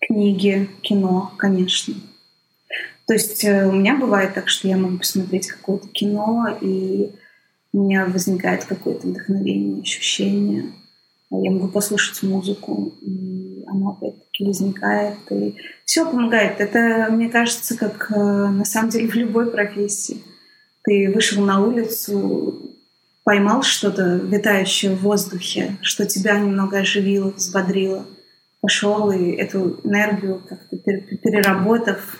[0.00, 1.94] книги, кино, конечно.
[3.06, 7.12] То есть э, у меня бывает так, что я могу посмотреть какое-то кино, и
[7.74, 10.72] у меня возникает какое-то вдохновение, ощущение.
[11.30, 15.18] Я могу послушать музыку, и оно опять-таки возникает.
[15.30, 16.60] И все помогает.
[16.60, 20.22] Это, мне кажется, как э, на самом деле в любой профессии.
[20.84, 22.76] Ты вышел на улицу,
[23.24, 28.06] поймал что-то витающее в воздухе, что тебя немного оживило, взбодрило,
[28.60, 32.18] пошел и эту энергию как-то переработав,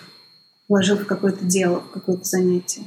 [0.69, 2.83] вложил в какое-то дело, в какое-то занятие.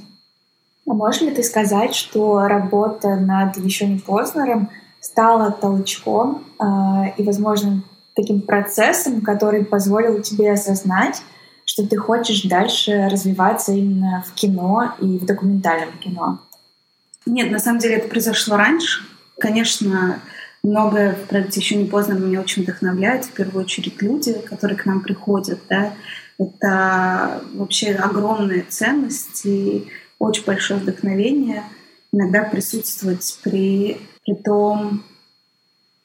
[0.87, 4.69] А можешь ли ты сказать, что работа над еще не Познером
[5.01, 6.63] стала толчком э,
[7.17, 7.83] и, возможно,
[8.15, 11.21] таким процессом, который позволил тебе осознать,
[11.65, 16.39] что ты хочешь дальше развиваться именно в кино и в документальном кино?
[17.25, 19.03] Нет, на самом деле это произошло раньше.
[19.37, 20.21] Конечно,
[20.63, 23.25] многое в проекте еще не поздно меня очень вдохновляет.
[23.25, 25.59] В первую очередь люди, которые к нам приходят.
[25.67, 25.91] Да,
[26.39, 29.89] это вообще огромная ценность и
[30.19, 31.63] очень большое вдохновение
[32.11, 35.03] иногда присутствовать при, при том,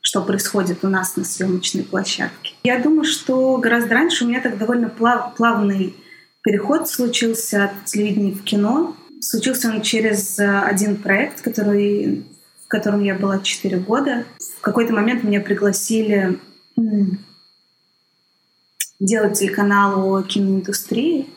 [0.00, 2.54] что происходит у нас на съемочной площадке.
[2.64, 5.94] Я думаю, что гораздо раньше у меня так довольно плав, плавный
[6.42, 8.96] переход случился от телевидения в кино.
[9.20, 12.26] Случился он через э, один проект, который,
[12.64, 14.24] в котором я была 4 года.
[14.58, 16.38] В какой-то момент меня пригласили
[18.98, 21.28] делать телеканал о киноиндустрии.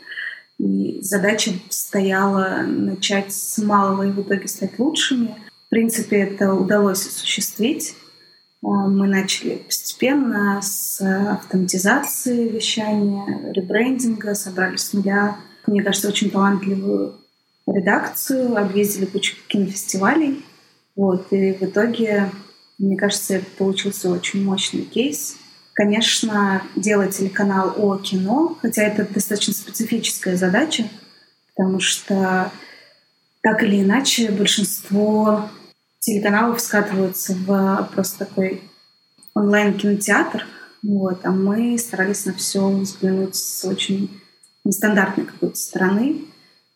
[0.60, 5.36] И задача стояла начать с малого и в итоге стать лучшими.
[5.68, 7.96] В принципе, это удалось осуществить.
[8.63, 15.38] Э, мы начали постепенно с автоматизации вещания, ребрендинга, собрали с нуля,
[15.68, 17.15] мне кажется, очень талантливую
[17.68, 20.46] редакцию, объездили кучу кинофестивалей.
[20.96, 22.32] Вот, и в итоге,
[22.78, 25.38] мне кажется, получился очень мощный кейс.
[25.76, 30.88] Конечно, делать телеканал о кино, хотя это достаточно специфическая задача,
[31.54, 32.50] потому что
[33.42, 35.50] так или иначе большинство
[36.00, 38.62] телеканалов скатываются в просто такой
[39.34, 40.48] онлайн-кинотеатр.
[40.82, 44.22] Вот, а мы старались на все взглянуть с очень
[44.64, 46.22] нестандартной какой-то стороны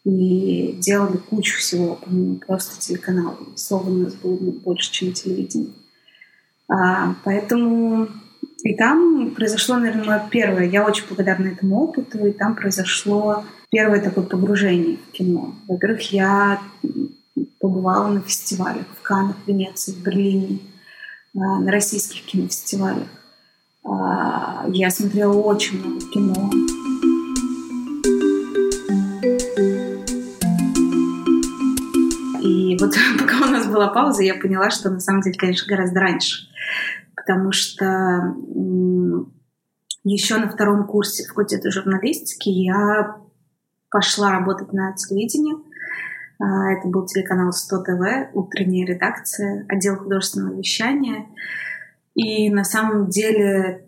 [0.03, 3.37] и делали кучу всего, помимо просто телеканала.
[3.55, 5.71] Слова у нас было больше, чем телевидение.
[6.67, 8.09] А, поэтому
[8.63, 10.65] и там произошло, наверное, мое первое.
[10.65, 15.55] Я очень благодарна этому опыту, и там произошло первое такое погружение в кино.
[15.67, 16.59] Во-первых, я
[17.59, 20.59] побывала на фестивалях в Каннах, Венеции, в Берлине,
[21.35, 23.07] а, на российских кинофестивалях.
[23.85, 26.51] А, я смотрела очень много кино.
[32.79, 36.48] вот пока у нас была пауза, я поняла, что на самом деле, конечно, гораздо раньше.
[37.29, 38.35] Потому что
[40.03, 43.17] еще на втором курсе факультета журналистики я
[43.91, 45.55] пошла работать на телевидении.
[46.39, 51.27] А, это был телеканал 100 ТВ, утренняя редакция, отдел художественного вещания.
[52.15, 53.87] И на самом деле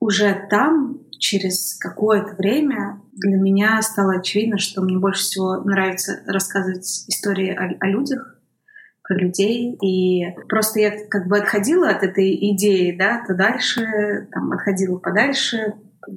[0.00, 7.04] уже там через какое-то время для меня стало очевидно, что мне больше всего нравится рассказывать
[7.06, 8.35] истории о, о людях,
[9.06, 9.76] про людей.
[9.82, 15.74] И просто я как бы отходила от этой идеи, да, то дальше, там, отходила подальше,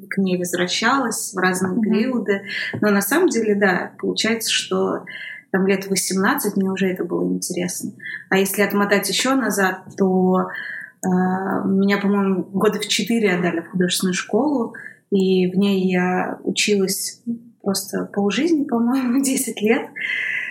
[0.09, 1.81] к ней возвращалась в разные mm-hmm.
[1.81, 2.41] периоды.
[2.81, 5.05] Но на самом деле, да, получается, что
[5.51, 7.91] там лет 18 мне уже это было интересно.
[8.29, 14.13] А если отмотать еще назад, то э, меня, по-моему, года в четыре отдали в художественную
[14.13, 14.75] школу,
[15.09, 17.23] И в ней я училась
[17.63, 19.87] просто полжизни, по-моему, 10 лет.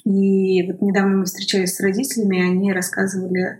[0.04, 3.58] И вот недавно мы встречались с родителями, и они рассказывали,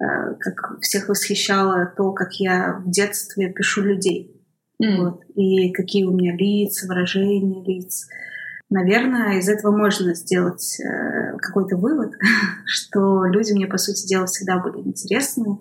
[0.00, 4.34] э, как всех восхищало то, как я в детстве пишу людей.
[4.82, 4.96] Mm.
[4.98, 5.22] Вот.
[5.34, 8.08] И какие у меня лица, выражения лиц.
[8.70, 12.12] Наверное, из этого можно сделать э, какой-то вывод,
[12.66, 15.58] что люди мне, по сути дела, всегда были интересны,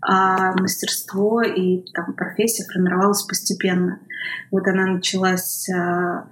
[0.00, 4.00] а мастерство и там, профессия формировалась постепенно.
[4.50, 6.22] Вот она началась, э,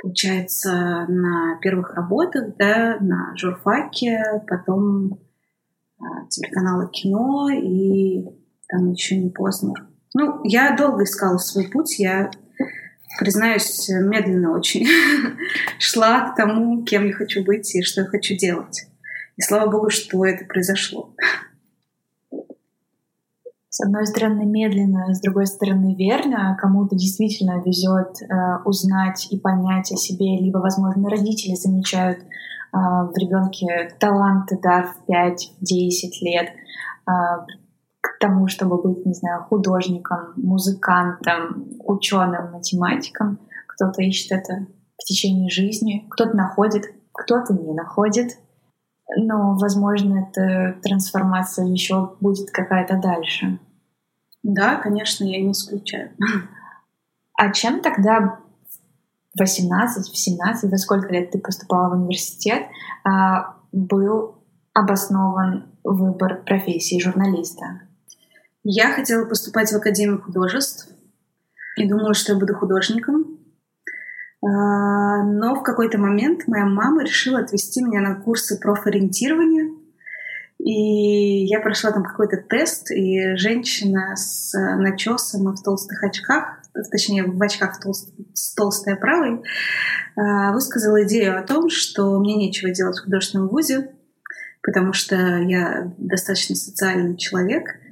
[0.00, 5.18] получается, на первых работах, да, на журфаке, потом
[5.98, 8.24] э, телеканала кино и
[8.68, 9.72] там еще не поздно.
[10.14, 12.30] Ну, я долго искала свой путь, я
[13.18, 14.86] признаюсь, медленно очень
[15.78, 18.86] шла к тому, кем я хочу быть и что я хочу делать.
[19.36, 21.14] И слава богу, что это произошло.
[23.76, 26.56] С одной стороны медленно, с другой стороны верно.
[26.60, 32.22] Кому-то действительно везет э, узнать и понять о себе, либо, возможно, родители замечают э,
[32.72, 36.50] в ребенке таланты, да, в 5-10 лет.
[37.08, 37.44] Э,
[38.00, 43.40] к тому, чтобы быть, не знаю, художником, музыкантом, ученым, математиком.
[43.66, 48.38] Кто-то ищет это в течение жизни, кто-то находит, кто-то не находит.
[49.16, 53.58] Но, возможно, эта трансформация еще будет какая-то дальше.
[54.44, 56.10] Да, конечно, я не исключаю.
[57.36, 58.38] А чем тогда
[59.34, 62.62] в 18, в 17, во сколько лет ты поступала в университет,
[63.04, 64.36] а, был
[64.72, 67.80] обоснован выбор профессии журналиста?
[68.62, 70.88] Я хотела поступать в Академию художеств
[71.76, 73.38] и думала, что я буду художником.
[74.42, 79.72] А, но в какой-то момент моя мама решила отвести меня на курсы профориентирования.
[80.64, 87.24] И я прошла там какой-то тест, и женщина с начесом и в толстых очках, точнее
[87.24, 89.42] в очках толст, с толстой оправой,
[90.16, 93.90] а, высказала идею о том, что мне нечего делать в художественном вузе,
[94.62, 97.64] потому что я достаточно социальный человек—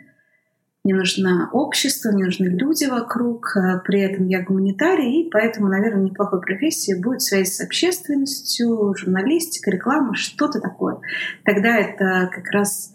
[0.85, 6.03] мне нужно общество, мне нужны люди вокруг, э, при этом я гуманитарий, и поэтому, наверное,
[6.03, 10.99] неплохой профессией будет связь с общественностью, журналистика, реклама, что-то такое.
[11.45, 12.93] Тогда это как раз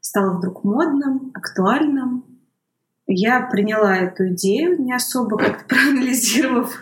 [0.00, 2.24] стало вдруг модным, актуальным.
[3.06, 6.76] Я приняла эту идею, не особо как-то проанализировав,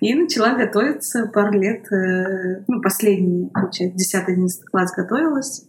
[0.00, 5.67] и начала готовиться пару лет, э, ну, последние, получается, 10-11 класс готовилась.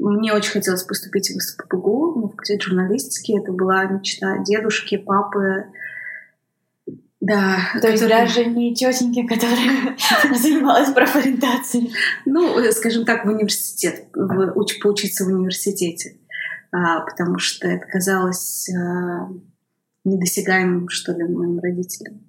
[0.00, 3.38] Мне очень хотелось поступить в СПБГУ, на факультет журналистики.
[3.38, 5.66] Это была мечта дедушки, папы.
[7.20, 7.58] Да.
[7.80, 9.96] То есть даже не тетеньки, которая
[10.38, 11.92] занималась профориентацией.
[12.24, 16.18] Ну, скажем так, в университет, в, уч, поучиться в университете.
[16.72, 19.28] А, потому что это казалось а,
[20.04, 22.20] недосягаемым, что ли, моим родителям.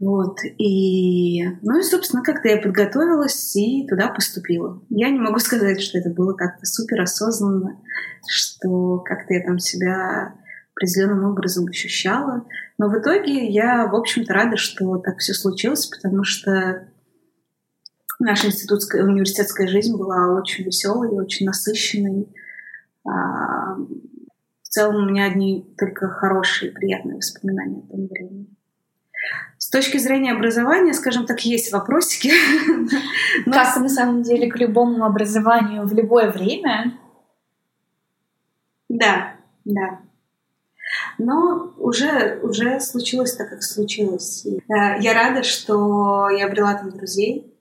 [0.00, 0.38] Вот.
[0.58, 4.82] И, ну и, собственно, как-то я подготовилась и туда поступила.
[4.90, 7.80] Я не могу сказать, что это было как-то супер осознанно,
[8.28, 10.34] что как-то я там себя
[10.74, 12.44] определенным образом ощущала.
[12.78, 16.88] Но в итоге я, в общем-то, рада, что так все случилось, потому что
[18.18, 22.28] наша институтская, университетская жизнь была очень веселой, очень насыщенной.
[23.06, 28.48] А, в целом у меня одни только хорошие, приятные воспоминания о том времени.
[29.58, 32.30] С точки зрения образования, скажем так, есть вопросики.
[33.44, 36.98] Как на самом деле к любому образованию в любое время.
[38.88, 39.34] Да,
[39.64, 40.00] да.
[41.18, 44.46] Но уже, уже случилось так, как случилось.
[44.46, 47.54] Э, я рада, что я обрела там друзей.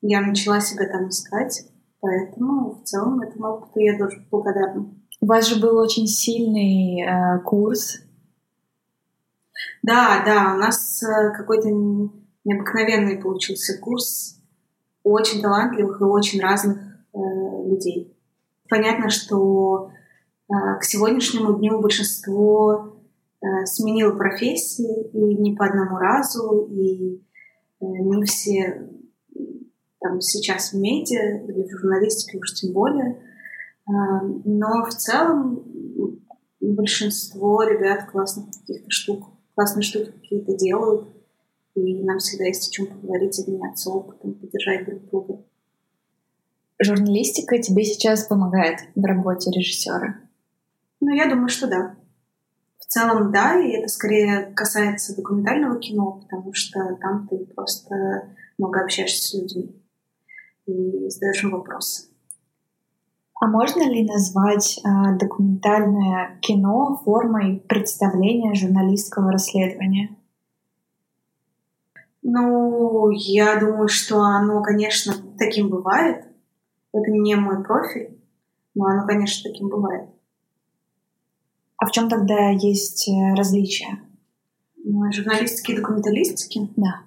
[0.00, 1.64] Я начала себя там искать.
[2.00, 4.90] Поэтому в целом этому опыту я тоже благодарна.
[5.20, 8.00] У вас же был очень сильный э, курс
[9.82, 11.68] да, да, у нас э, какой-то
[12.44, 14.40] необыкновенный получился курс
[15.02, 16.78] очень талантливых и очень разных
[17.12, 17.18] э,
[17.66, 18.16] людей.
[18.68, 19.90] Понятно, что
[20.48, 22.96] э, к сегодняшнему дню большинство
[23.40, 27.16] э, сменило профессии и не по одному разу, и
[27.80, 28.88] э, не все
[29.98, 33.20] там сейчас в медиа или в журналистике уж тем более.
[33.88, 33.92] Э,
[34.44, 35.64] но в целом
[36.60, 41.08] большинство ребят классных каких-то штук классные штуки какие-то делают,
[41.74, 45.44] и нам всегда есть о чем поговорить, обменяться опытом, поддержать друг друга.
[46.78, 50.20] Журналистика тебе сейчас помогает в работе режиссера?
[51.00, 51.96] Ну, я думаю, что да.
[52.78, 58.80] В целом, да, и это скорее касается документального кино, потому что там ты просто много
[58.80, 59.82] общаешься с людьми
[60.66, 62.11] и задаешь им вопросы.
[63.42, 70.16] А можно ли назвать э, документальное кино формой представления журналистского расследования?
[72.22, 76.24] Ну, я думаю, что оно, конечно, таким бывает.
[76.92, 78.16] Это не мой профиль,
[78.76, 80.08] но оно, конечно, таким бывает.
[81.78, 83.98] А в чем тогда есть э, различия?
[84.84, 86.70] Ну, журналистики и документалистики?
[86.76, 87.00] Да.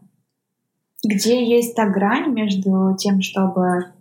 [1.01, 3.94] Где есть та грань между тем, чтобы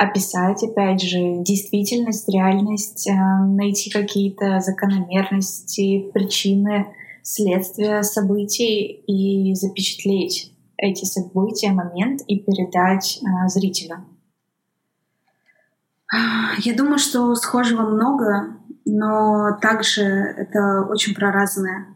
[0.00, 6.86] описать, опять же, действительность, реальность, э, найти какие-то закономерности, причины,
[7.22, 14.06] следствия событий и запечатлеть эти события, момент и передать э, зрителю?
[16.60, 21.88] Я думаю, что схожего много, но также это очень проразное.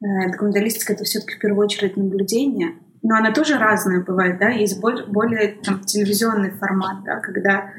[0.00, 4.48] Э, документалистика— это все таки в первую очередь наблюдение— но она тоже разная бывает, да,
[4.48, 7.70] есть более, более там, телевизионный формат, да, когда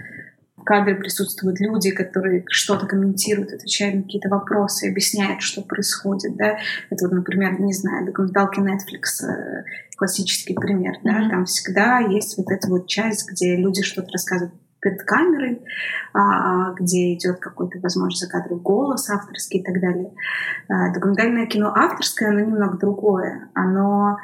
[0.55, 6.57] в кадре присутствуют люди, которые что-то комментируют, отвечают на какие-то вопросы, объясняют, что происходит, да.
[6.89, 9.63] Это вот, например, не знаю, документалки Netflix, э,
[9.97, 11.29] классический пример, да, mm-hmm.
[11.29, 15.61] там всегда есть вот эта вот часть, где люди что-то рассказывают перед камерой,
[16.13, 20.11] а, где идет какой-то, возможно, закадровый голос авторский и так далее.
[20.69, 23.49] А, документальное кино авторское, оно немного другое.
[23.53, 24.17] Оно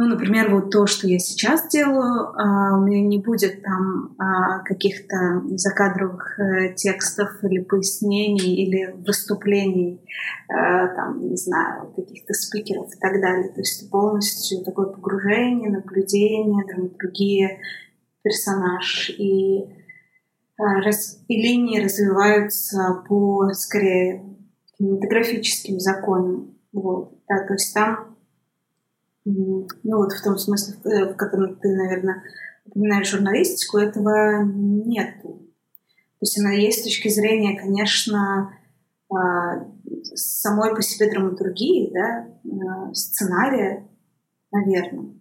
[0.00, 4.60] ну, например, вот то, что я сейчас делаю, а, у меня не будет там а,
[4.60, 10.00] каких-то закадровых э, текстов или пояснений или выступлений,
[10.48, 13.50] э, там, не знаю, каких-то спикеров и так далее.
[13.50, 17.58] То есть полностью такое погружение, наблюдение, драматургия,
[18.22, 19.10] персонаж.
[19.18, 19.66] И,
[20.56, 24.24] а, раз, и линии развиваются по, скорее,
[24.78, 26.54] кинематографическим законам.
[26.72, 27.12] Вот.
[27.28, 28.09] Да, то есть там
[29.82, 32.22] ну вот в том смысле, в котором ты, наверное,
[32.66, 35.22] упоминаешь журналистику, этого нет.
[35.22, 38.52] То есть она есть с точки зрения, конечно,
[39.10, 39.66] а,
[40.14, 43.88] самой по себе драматургии, да, а, сценария,
[44.52, 45.14] наверное.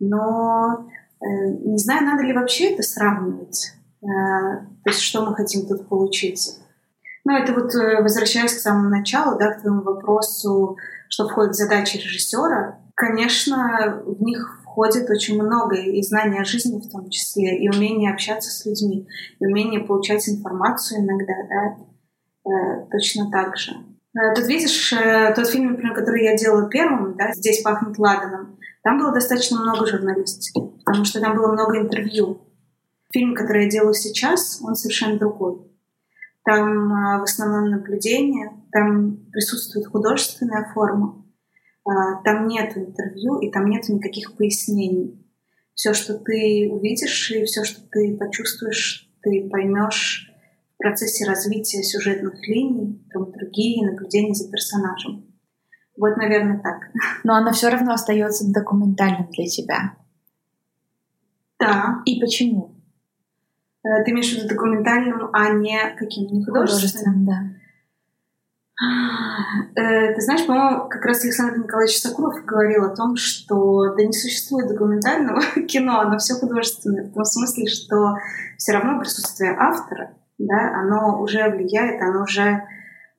[0.00, 0.88] Но
[1.20, 1.24] э,
[1.64, 3.72] не знаю, надо ли вообще это сравнивать.
[4.00, 4.06] Э,
[4.84, 6.58] то есть что мы хотим тут получить.
[7.24, 10.76] Ну, это вот э, возвращаясь к самому началу, да, к твоему вопросу,
[11.08, 16.80] что входит в задачи режиссера, Конечно, в них входит очень много и знания о жизни
[16.80, 19.06] в том числе, и умение общаться с людьми,
[19.38, 23.70] и умение получать информацию иногда, да, э, точно так же.
[24.16, 28.58] Э, тут видишь, э, тот фильм, например, который я делала первым, да, «Здесь пахнет ладаном»,
[28.82, 32.40] там было достаточно много журналистики, потому что там было много интервью.
[33.12, 35.60] Фильм, который я делаю сейчас, он совершенно другой.
[36.44, 41.24] Там в основном наблюдение, там присутствует художественная форма,
[42.24, 45.24] там нет интервью и там нет никаких пояснений.
[45.74, 50.30] Все, что ты увидишь и все, что ты почувствуешь, ты поймешь
[50.74, 55.24] в процессе развития сюжетных линий, драматургии, наблюдения за персонажем.
[55.96, 56.90] Вот, наверное, так.
[57.24, 59.96] Но оно все равно остается документальным для тебя.
[61.58, 62.02] Да.
[62.06, 62.76] И почему?
[63.84, 66.26] Э, ты имеешь в виду документальным, а не каким?
[66.26, 67.24] Не художественным?
[67.24, 67.57] художественным да.
[68.80, 74.12] Э, ты знаешь, по-моему, как раз Александр Николаевич Сакуров говорил о том, что да не
[74.12, 78.14] существует документального кино, оно все художественное, в том смысле, что
[78.56, 82.62] все равно присутствие автора, да, оно уже влияет, оно уже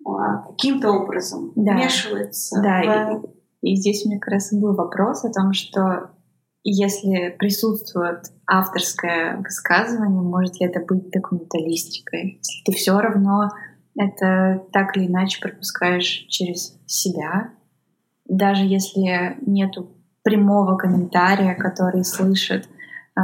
[0.06, 1.74] а, каким-то образом да.
[1.74, 2.62] вмешивается.
[2.62, 3.26] Да, в...
[3.62, 6.12] и, и здесь у меня как раз был вопрос о том, что
[6.64, 12.40] если присутствует авторское высказывание, может ли это быть документалистикой?
[12.42, 13.50] Если ты все равно
[14.00, 17.52] это так или иначе пропускаешь через себя.
[18.26, 19.92] Даже если нету
[20.24, 22.70] прямого комментария, который слышит
[23.18, 23.22] э,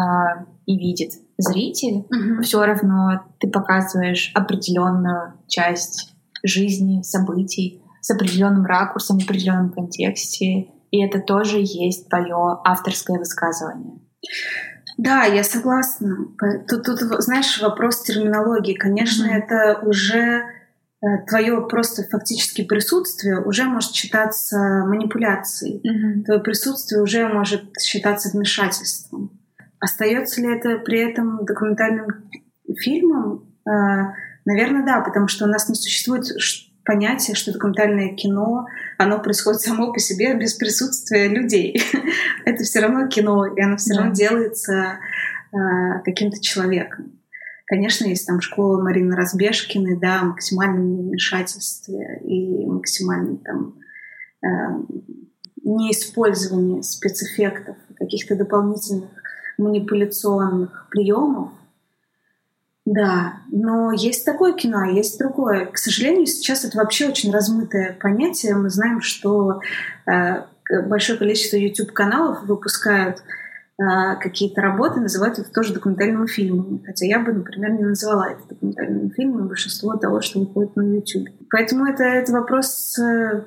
[0.66, 2.42] и видит зритель, mm-hmm.
[2.42, 6.14] все равно ты показываешь определенную часть
[6.44, 14.00] жизни, событий с определенным ракурсом, в определенном контексте, и это тоже есть твое авторское высказывание.
[14.98, 16.28] Да, я согласна.
[16.68, 18.74] Тут, тут знаешь, вопрос терминологии.
[18.74, 19.38] Конечно, mm-hmm.
[19.38, 20.55] это уже
[21.28, 25.82] твое просто фактически присутствие уже может считаться манипуляцией.
[25.82, 26.24] Mm-hmm.
[26.24, 29.32] Твое присутствие уже может считаться вмешательством.
[29.80, 32.08] Остается ли это при этом документальным
[32.78, 33.46] фильмом?
[33.68, 34.14] Э,
[34.46, 36.26] наверное, да, потому что у нас не существует
[36.86, 41.82] понятия, что документальное кино, оно происходит само по себе без присутствия людей.
[42.46, 45.00] это все равно кино, и оно все равно делается
[45.52, 45.58] э,
[46.06, 47.15] каким-то человеком.
[47.66, 53.76] Конечно, есть там школа Марины Разбежкиной, да, максимальном вмешательстве и максимальном там
[54.44, 54.48] э,
[55.64, 59.10] неиспользовании спецэффектов, каких-то дополнительных
[59.58, 61.50] манипуляционных приемов.
[62.86, 65.66] Да, но есть такое кино, а есть другое.
[65.66, 68.54] К сожалению, сейчас это вообще очень размытое понятие.
[68.54, 69.60] Мы знаем, что
[70.06, 70.44] э,
[70.88, 73.24] большое количество YouTube-каналов выпускают
[73.78, 76.82] какие-то работы, называют это тоже документальными фильмами.
[76.86, 81.28] Хотя я бы, например, не называла это документальными фильмами большинство того, что выходит на YouTube.
[81.52, 83.44] Поэтому это, это вопрос э,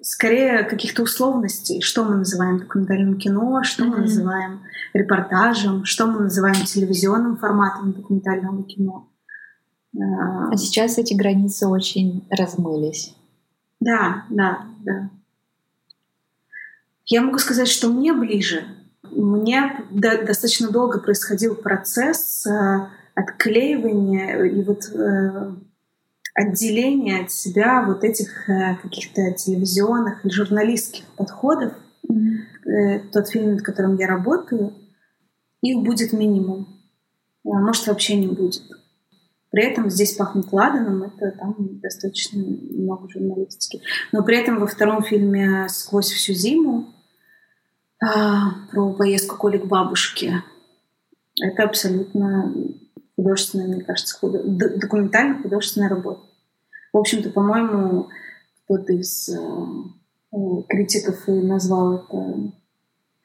[0.00, 3.88] скорее каких-то условностей, что мы называем документальным кино, что mm-hmm.
[3.88, 4.60] мы называем
[4.94, 9.08] репортажем, что мы называем телевизионным форматом документального кино.
[9.94, 13.14] А сейчас эти границы очень размылись.
[13.78, 15.10] Да, да, да.
[17.04, 18.64] Я могу сказать, что мне ближе.
[19.14, 25.52] Мне достаточно долго происходил процесс э, отклеивания и вот э,
[26.34, 31.74] отделение от себя вот этих э, каких-то телевизионных или журналистских подходов.
[32.08, 33.10] Mm-hmm.
[33.12, 34.72] Тот фильм, над которым я работаю,
[35.60, 36.68] их будет минимум.
[37.44, 38.62] А может, вообще не будет.
[39.50, 43.82] При этом здесь пахнет ладаном, это там достаточно много журналистики.
[44.10, 46.94] Но при этом во втором фильме «Сквозь всю зиму»
[48.70, 50.42] про поездку Коли к бабушке.
[51.40, 52.52] Это абсолютно
[53.16, 54.42] художественная, мне кажется, худо...
[54.42, 56.20] документально-художественная работа.
[56.92, 58.08] В общем-то, по-моему,
[58.64, 59.38] кто-то из э,
[60.32, 60.36] э,
[60.68, 62.52] критиков и назвал это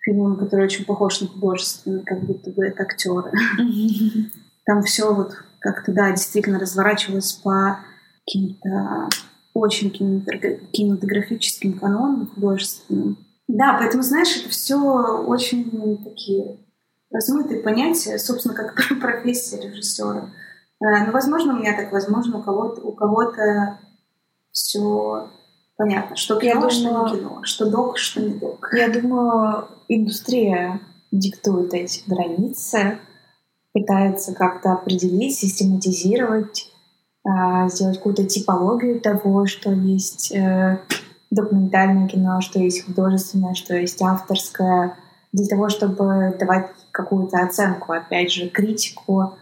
[0.01, 3.31] фильмом, который очень похож на художественный, как будто бы это актеры.
[4.65, 7.79] Там все вот как-то, да, действительно разворачивалось по
[8.25, 9.09] каким-то
[9.53, 13.17] очень кинематографическим канонам художественным.
[13.47, 16.57] Да, поэтому, знаешь, это все очень такие
[17.11, 20.29] размытые понятия, собственно, как профессия режиссера.
[20.81, 23.79] Э, ну, возможно, у меня так, возможно, у кого-то, у кого-то
[24.51, 25.29] все
[25.77, 28.69] понятно, что кино, думаю, что не кино, что док, что не док.
[28.73, 30.81] Я думаю, индустрия
[31.11, 32.99] диктует эти границы,
[33.71, 36.69] пытается как-то определить, систематизировать,
[37.25, 40.79] э, сделать какую-то типологию того, что есть э,
[41.29, 44.95] документальное кино, что есть художественное, что есть авторское,
[45.33, 49.37] для того, чтобы давать какую-то оценку, опять же, критику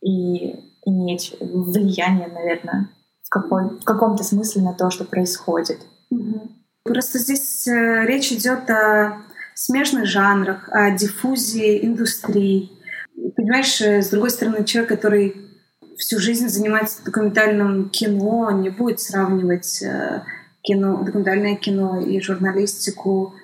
[0.00, 2.88] и иметь влияние, наверное,
[3.22, 5.78] в, какой, в каком-то смысле на то, что происходит.
[6.84, 9.22] Просто здесь э, речь идет о
[9.54, 12.72] смежных жанрах, о диффузии индустрий.
[13.36, 15.36] Понимаешь, э, с другой стороны, человек, который
[15.96, 20.22] всю жизнь занимается документальным кино, не будет сравнивать э,
[20.62, 23.34] кино, документальное кино и журналистику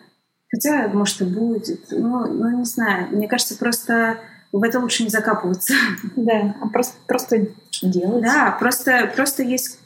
[0.51, 1.81] Хотя, может, и будет.
[1.91, 3.09] Ну, ну, не знаю.
[3.11, 4.19] Мне кажется, просто
[4.51, 5.75] в это лучше не закапываться.
[6.17, 7.47] Да, а просто, просто
[7.83, 8.23] делать.
[8.23, 9.79] Да, просто, просто есть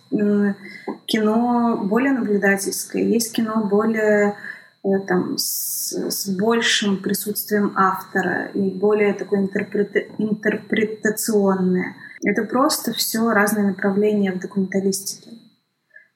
[1.06, 4.36] кино более наблюдательское, есть кино более
[4.84, 11.96] э, там, с, с большим присутствием автора и более такое интерпрета интерпретационное.
[12.24, 15.30] Это просто все разные направления в документалистике.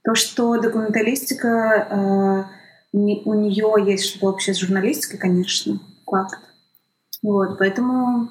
[0.07, 1.49] То, что документалистика
[1.91, 2.45] э,
[2.93, 6.39] у нее есть что-то общее с журналистикой, конечно, факт.
[7.25, 8.29] Вот, поэтому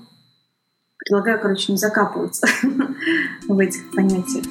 [0.97, 2.47] предлагаю, короче, не закапываться
[3.49, 4.45] в этих понятиях.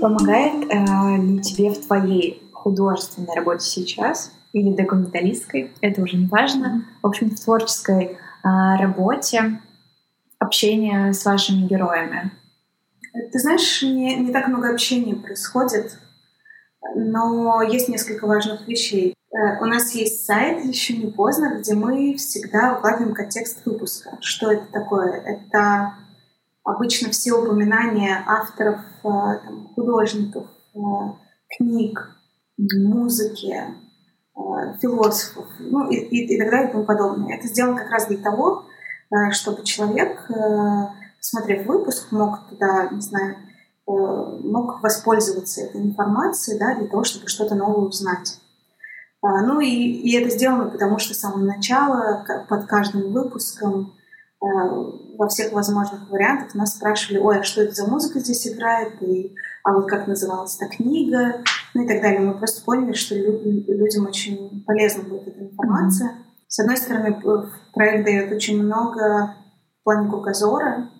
[0.00, 6.84] Помогает э, ли тебе в твоей художественной работе сейчас или документалистской, это уже не важно,
[7.00, 9.60] в общем, в творческой э, работе
[10.38, 12.32] общение с вашими героями?
[13.32, 15.98] Ты знаешь, не, не так много общения происходит,
[16.94, 19.14] но есть несколько важных вещей.
[19.32, 24.18] Э, у нас есть сайт «Еще не поздно», где мы всегда выкладываем контекст выпуска.
[24.20, 25.12] Что это такое?
[25.12, 25.94] Это
[26.64, 29.08] обычно все упоминания авторов, э,
[29.44, 30.78] там, художников, э,
[31.56, 32.16] книг,
[32.58, 33.62] музыки,
[34.80, 37.36] философов, ну и, и, и так далее и тому подобное.
[37.36, 38.65] Это сделано как раз для того,
[39.32, 40.30] чтобы человек
[41.26, 47.26] смотрев выпуск, мог туда, не знаю, э, мог воспользоваться этой информацией да, для того, чтобы
[47.28, 48.40] что-то новое узнать.
[49.22, 53.94] А, ну и, и это сделано, потому что с самого начала, под каждым выпуском,
[54.40, 54.46] э,
[55.18, 59.34] во всех возможных вариантах нас спрашивали, ой, а что это за музыка здесь играет, и,
[59.64, 61.42] а вот как называлась эта книга,
[61.74, 62.20] ну и так далее.
[62.20, 66.12] Мы просто поняли, что людям очень полезна будет эта информация.
[66.48, 67.20] С одной стороны,
[67.74, 69.34] проект дает очень много
[69.80, 70.90] в плане кругозора,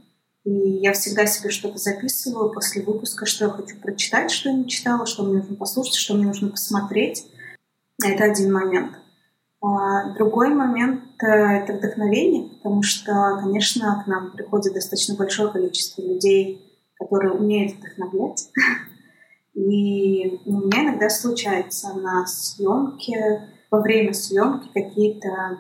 [0.45, 4.69] и я всегда себе что-то записываю после выпуска, что я хочу прочитать, что я не
[4.69, 7.27] читала, что мне нужно послушать, что мне нужно посмотреть.
[8.05, 8.93] Это один момент.
[9.61, 16.03] А другой момент э,— это вдохновение, потому что, конечно, к нам приходит достаточно большое количество
[16.03, 16.63] людей,
[16.95, 18.49] которые умеют вдохновлять.
[19.55, 25.59] И у меня иногда случается на съемке во время съемки какие-то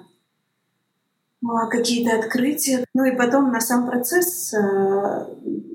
[1.45, 2.85] а, какие-то открытия.
[2.95, 5.27] Ну и потом на сам процесс э,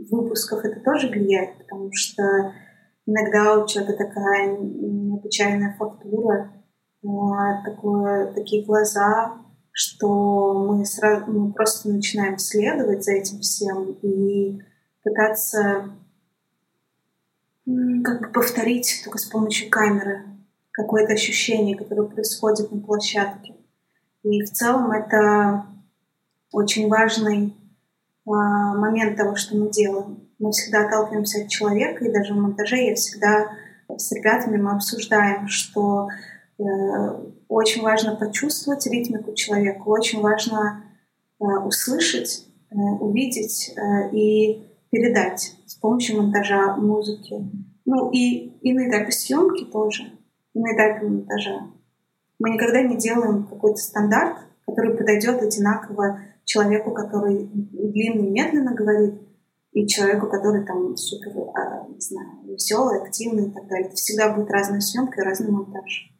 [0.10, 2.54] выпусков это тоже влияет, потому что
[3.06, 6.52] иногда у человека такая необычайная фактура,
[7.06, 9.38] а, такое, такие глаза,
[9.72, 14.60] что мы, сразу, мы просто начинаем следовать за этим всем и
[15.04, 15.92] пытаться
[18.04, 20.31] как бы повторить только с помощью камеры
[20.72, 23.56] какое-то ощущение, которое происходит на площадке.
[24.24, 25.66] И в целом это
[26.52, 27.56] очень важный
[28.26, 30.30] а, момент того, что мы делаем.
[30.40, 33.52] Мы всегда отталкиваемся от человека, и даже в монтаже я всегда
[33.98, 36.08] с ребятами мы обсуждаем, что
[36.58, 36.64] э,
[37.48, 40.84] очень важно почувствовать ритмику человека, очень важно
[41.40, 47.36] э, услышать, э, увидеть э, и передать с помощью монтажа музыки.
[47.86, 50.12] Ну и, и на этапе съемки тоже,
[50.54, 51.68] на этапе монтажа.
[52.40, 59.22] Мы никогда не делаем какой-то стандарт, который подойдет одинаково человеку, который длинно и медленно говорит,
[59.72, 63.88] и человеку, который там супер, а, не знаю, веселый, активный и так далее.
[63.88, 66.12] Это всегда будет разная съемка и разный монтаж.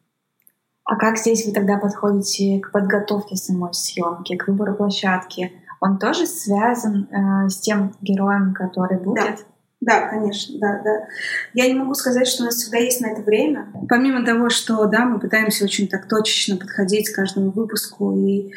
[0.84, 5.52] А как здесь вы тогда подходите к подготовке самой съемки, к выбору площадки?
[5.80, 9.24] Он тоже связан э, с тем героем, который будет?
[9.24, 9.36] Да.
[9.82, 11.08] Да, конечно, да, да.
[11.54, 13.66] Я не могу сказать, что у нас всегда есть на это время.
[13.88, 18.52] Помимо того, что, да, мы пытаемся очень так точечно подходить к каждому выпуску и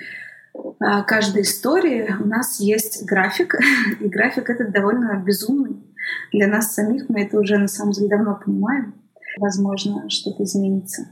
[0.79, 3.55] а, каждой истории, у нас есть график,
[3.99, 5.83] и график этот довольно безумный.
[6.31, 8.93] Для нас самих мы это уже на самом деле давно понимаем.
[9.39, 11.07] Возможно, что-то изменится.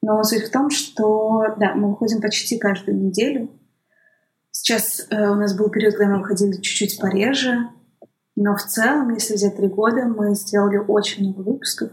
[0.00, 3.50] Но суть в том, что, да, мы выходим почти каждую неделю.
[4.52, 7.68] Сейчас э, у нас был период, когда мы выходили чуть-чуть пореже,
[8.36, 11.90] но в целом, если взять три года, мы сделали очень много выпусков.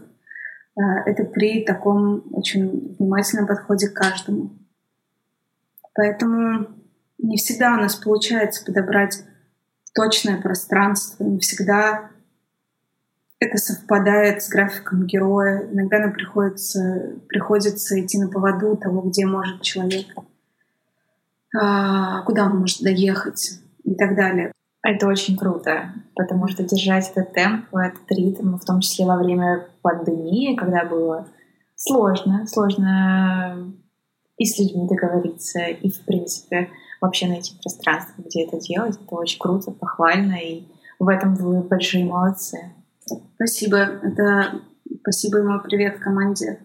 [0.76, 4.50] Э, это при таком очень внимательном подходе к каждому.
[5.94, 6.66] Поэтому
[7.18, 9.24] не всегда у нас получается подобрать
[9.94, 12.10] точное пространство, не всегда
[13.38, 15.66] это совпадает с графиком героя.
[15.70, 20.06] Иногда нам приходится, приходится идти на поводу того, где может человек,
[21.56, 24.52] а, куда он может доехать и так далее.
[24.86, 29.66] Это очень круто, потому что держать этот темп, этот ритм, в том числе во время
[29.80, 31.26] пандемии, когда было
[31.74, 33.72] сложно, сложно
[34.36, 36.68] и с людьми договориться, и, в принципе,
[37.00, 38.98] вообще найти пространство, где это делать.
[39.02, 40.64] Это очень круто, похвально, и
[40.98, 42.70] в этом вы большие молодцы.
[43.36, 43.78] Спасибо.
[43.78, 44.60] Это
[45.00, 46.60] спасибо ему привет команде.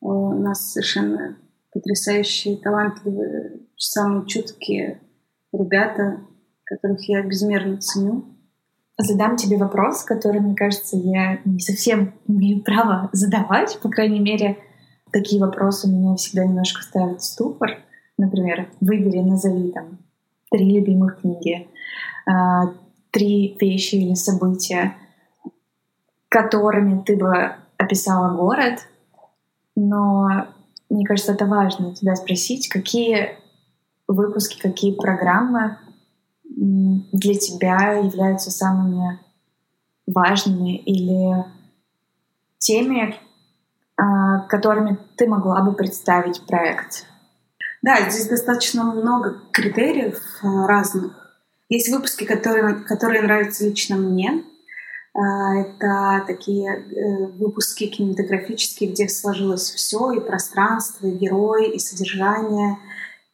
[0.00, 1.38] У нас совершенно
[1.72, 5.00] потрясающие, талантливые, самые чуткие
[5.50, 6.20] ребята,
[6.64, 8.24] которых я безмерно ценю.
[8.98, 13.78] Задам тебе вопрос, который, мне кажется, я не совсем имею право задавать.
[13.80, 14.58] По крайней мере,
[15.12, 17.78] такие вопросы меня всегда немножко ставят в ступор.
[18.18, 19.98] Например, выбери, назови там
[20.50, 21.68] три любимых книги,
[22.26, 22.72] а,
[23.10, 24.94] три вещи или события,
[26.28, 28.86] которыми ты бы описала город,
[29.74, 30.46] но
[30.88, 33.30] мне кажется, это важно тебя спросить, какие
[34.06, 35.78] выпуски, какие программы
[36.56, 39.18] для тебя являются самыми
[40.06, 41.44] важными или
[42.58, 43.16] теми,
[43.96, 47.06] а, которыми ты могла бы представить проект?
[47.82, 51.12] Да, здесь достаточно много критериев а, разных.
[51.68, 54.44] Есть выпуски, которые, которые нравятся лично мне.
[55.14, 62.78] А, это такие э, выпуски кинематографические, где сложилось все, и пространство, и герой, и содержание,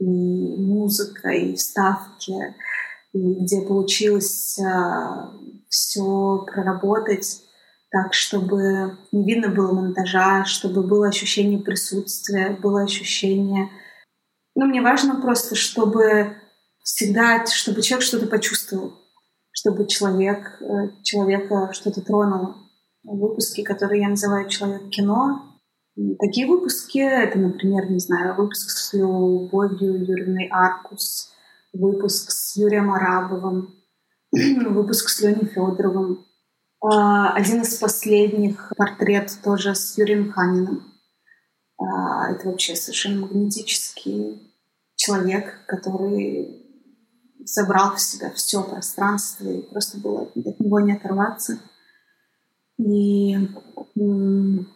[0.01, 2.35] и музыка, и вставки
[3.19, 5.33] где получилось а,
[5.69, 7.43] все проработать
[7.91, 13.71] так, чтобы не видно было монтажа, чтобы было ощущение присутствия, было ощущение...
[14.55, 16.37] Ну, мне важно просто, чтобы
[16.83, 18.95] всегда, чтобы человек что-то почувствовал,
[19.53, 22.57] чтобы человек, э, человека что-то тронуло.
[23.05, 25.49] Выпуски, которые я называю «Человек кино»,
[26.19, 31.33] такие выпуски, это, например, не знаю, выпуск с Любовью Юрьевной Аркус,
[31.79, 33.75] выпуск с Юрием Арабовым,
[34.33, 36.27] выпуск с Леней Федоровым.
[36.81, 40.93] А, один из последних портрет тоже с Юрием Ханиным.
[41.79, 44.43] А, это вообще совершенно магнетический
[44.97, 46.67] человек, который
[47.45, 51.59] забрал в себя все пространство, и просто было от него не оторваться.
[52.79, 53.37] И
[53.95, 54.67] ну,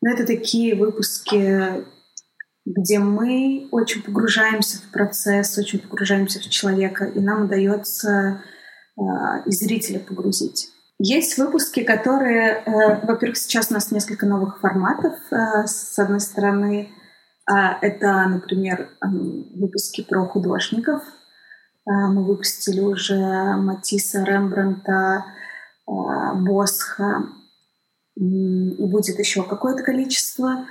[0.00, 1.84] это такие выпуски
[2.64, 8.42] где мы очень погружаемся в процесс, очень погружаемся в человека, и нам удается
[8.96, 9.02] э,
[9.46, 10.70] и зрителя погрузить.
[10.98, 15.14] Есть выпуски, которые, э, во-первых, сейчас у нас несколько новых форматов.
[15.30, 16.90] Э, с одной стороны,
[17.46, 21.02] А, это, например, выпуски про художников.
[21.86, 23.16] А, мы выпустили уже
[23.56, 25.26] Матисса, Рембранта,
[25.86, 27.24] а, Босха,
[28.16, 30.66] и будет еще какое-то количество.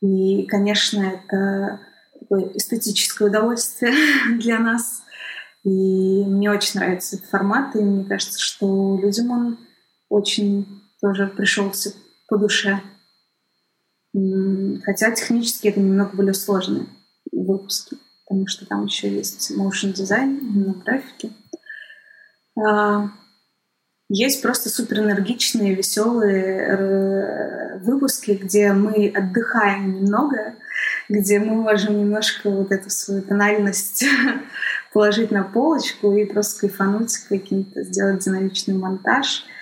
[0.00, 1.80] И, конечно, это
[2.18, 3.92] такое эстетическое удовольствие
[4.38, 5.02] для нас.
[5.62, 9.58] И мне очень нравится этот формат, и мне кажется, что людям он
[10.08, 11.92] очень тоже пришелся
[12.28, 12.80] по душе.
[14.82, 16.86] Хотя технически это немного более сложные
[17.30, 17.96] выпуски,
[18.26, 21.30] потому что там еще есть motion дизайн, на графике.
[24.12, 30.56] Есть просто супер энергичные, веселые э, выпуски, где мы отдыхаем немного,
[31.08, 34.04] где мы можем немножко вот эту свою тональность
[34.92, 39.44] положить на полочку и просто кайфануть каким-то, сделать динамичный монтаж—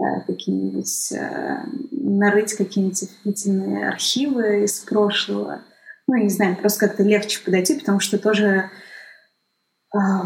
[0.00, 1.56] Э, какие-нибудь, э,
[1.90, 5.62] нарыть какие-нибудь офигительные архивы из прошлого.
[6.06, 8.70] Ну, не знаю, просто как-то легче подойти, потому что тоже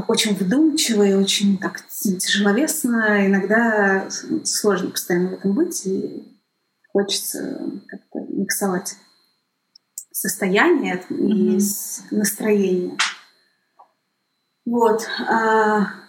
[0.08, 3.26] очень вдумчиво и очень так тяжеловесно.
[3.26, 4.08] Иногда
[4.44, 6.40] сложно постоянно в этом быть, и
[6.92, 8.96] хочется как-то миксовать
[10.10, 12.02] состояние и mm-hmm.
[12.10, 12.96] настроение.
[14.64, 15.06] Вот.
[15.28, 16.02] А,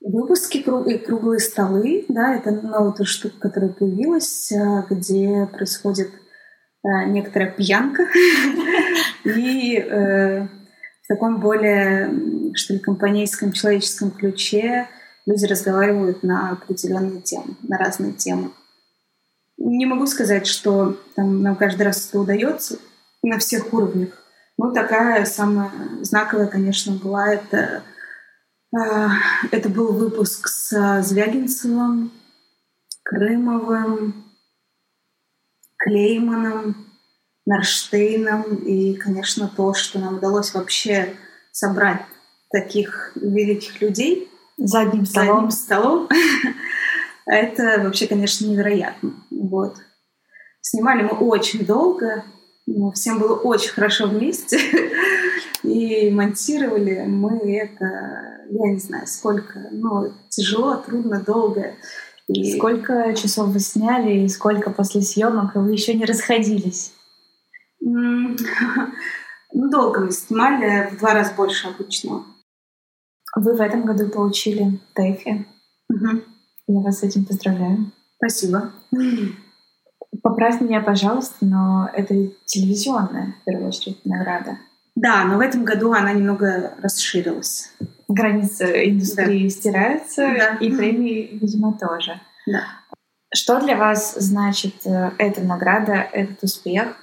[0.00, 6.08] Выпуски и круглые столы, да, это новая штука, которая появилась, э, где происходит
[6.82, 8.04] э, некоторая пьянка
[9.24, 10.48] и э,
[11.10, 14.88] таком более, что ли, компанейском, человеческом ключе
[15.26, 18.52] люди разговаривают на определенные темы, на разные темы.
[19.58, 22.78] Не могу сказать, что там нам каждый раз это удается
[23.24, 24.22] на всех уровнях.
[24.56, 27.82] Ну, такая самая знаковая, конечно, была это
[28.72, 29.08] а,
[29.50, 32.12] это был выпуск с Звягинцевым,
[33.02, 34.26] Крымовым,
[35.76, 36.89] Клейманом,
[37.50, 41.16] Нарштейном и, конечно, то, что нам удалось вообще
[41.50, 42.02] собрать
[42.52, 45.26] таких великих людей за одним столом.
[45.26, 46.08] За одним столом.
[47.26, 49.14] Это вообще, конечно, невероятно.
[49.30, 49.78] Вот.
[50.60, 52.24] Снимали мы очень долго,
[52.94, 54.58] всем было очень хорошо вместе.
[55.64, 57.84] И монтировали мы это,
[58.48, 61.74] я не знаю, сколько, ну, тяжело, трудно, долго.
[62.28, 62.56] И...
[62.56, 66.92] Сколько часов вы сняли и сколько после съемок, вы еще не расходились?
[69.52, 72.24] Ну, долго мы снимали, в два раза больше обычного.
[73.34, 75.44] Вы в этом году получили ТЭФИ.
[75.88, 76.22] Угу.
[76.68, 77.90] Я вас с этим поздравляю.
[78.16, 78.70] Спасибо.
[80.22, 82.14] Поправь меня, пожалуйста, но это
[82.44, 84.58] телевизионная, в первую очередь, награда.
[84.94, 87.72] Да, но в этом году она немного расширилась.
[88.08, 89.50] Границы индустрии да.
[89.50, 90.56] стираются, да.
[90.60, 92.20] и премии, видимо, тоже.
[92.46, 92.64] Да.
[93.32, 96.96] Что для вас значит э, эта награда, этот успех?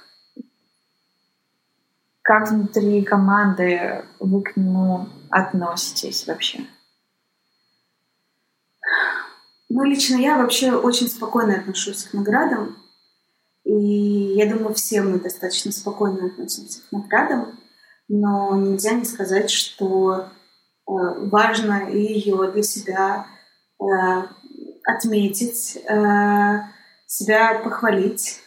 [2.28, 6.60] Как внутри команды вы к нему относитесь вообще?
[9.70, 12.76] Ну, лично я вообще очень спокойно отношусь к наградам.
[13.64, 13.72] И
[14.36, 17.58] я думаю, все мы достаточно спокойно относимся к наградам
[18.08, 20.26] но нельзя не сказать, что э,
[20.86, 23.26] важно ее для себя
[23.80, 23.84] э,
[24.84, 26.60] отметить, э,
[27.06, 28.40] себя похвалить,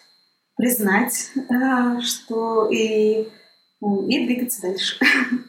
[0.56, 1.32] признать,
[2.04, 3.30] что и,
[3.82, 5.00] и двигаться дальше.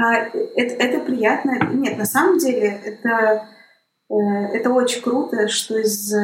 [0.00, 1.58] А, это, это приятно.
[1.72, 3.48] Нет, на самом деле это,
[4.08, 6.14] это очень круто, что из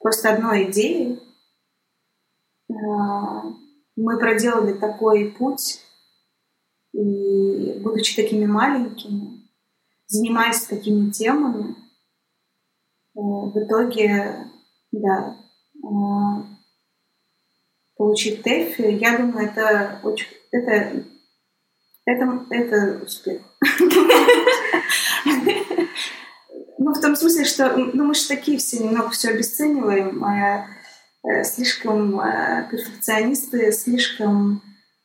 [0.00, 1.20] просто одной идеи
[4.00, 5.80] мы проделали такой путь
[6.92, 9.48] и будучи такими маленькими,
[10.06, 11.76] занимаясь такими темами,
[13.14, 14.50] э, в итоге,
[14.90, 15.36] да,
[15.76, 15.88] э,
[17.96, 21.04] получить ТЭФ, я думаю, это очень, это,
[22.06, 23.42] это, это успех.
[26.82, 32.18] Ну, в том смысле, что ну, мы же такие все немного все обесцениваем, э, слишком
[32.70, 34.62] перфекционисты, слишком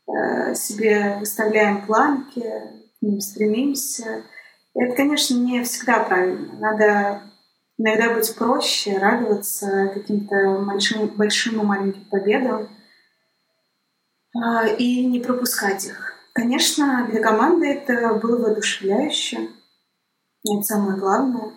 [0.07, 4.23] Э, себе выставляем планки, к ним стремимся.
[4.75, 6.53] И это, конечно, не всегда правильно.
[6.59, 7.21] Надо
[7.77, 12.74] иногда быть проще, радоваться каким-то большим, большим и маленьким победам а,
[14.77, 16.13] и не пропускать их.
[16.33, 19.49] Конечно, для команды это было воодушевляюще.
[20.43, 21.53] Это самое главное.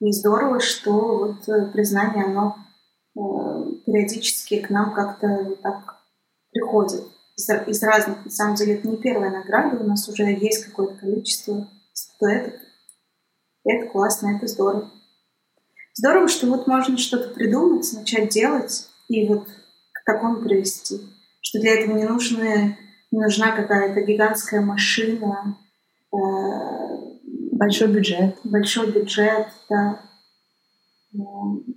[0.00, 2.56] И здорово, что вот признание, оно
[3.16, 5.96] Э, периодически к нам как-то так
[6.52, 8.24] приходят из, из разных.
[8.24, 12.60] На самом деле это не первая награда, у нас уже есть какое-то количество статуэток.
[13.64, 14.90] это классно, это здорово.
[15.94, 19.48] Здорово, что вот можно что-то придумать, начать делать, и вот
[19.92, 21.00] к такому привести.
[21.42, 22.78] Что для этого не, нужны,
[23.10, 25.58] не нужна какая-то гигантская машина,
[26.12, 26.16] э,
[27.52, 28.38] большой бюджет.
[28.44, 30.00] Большой бюджет, да.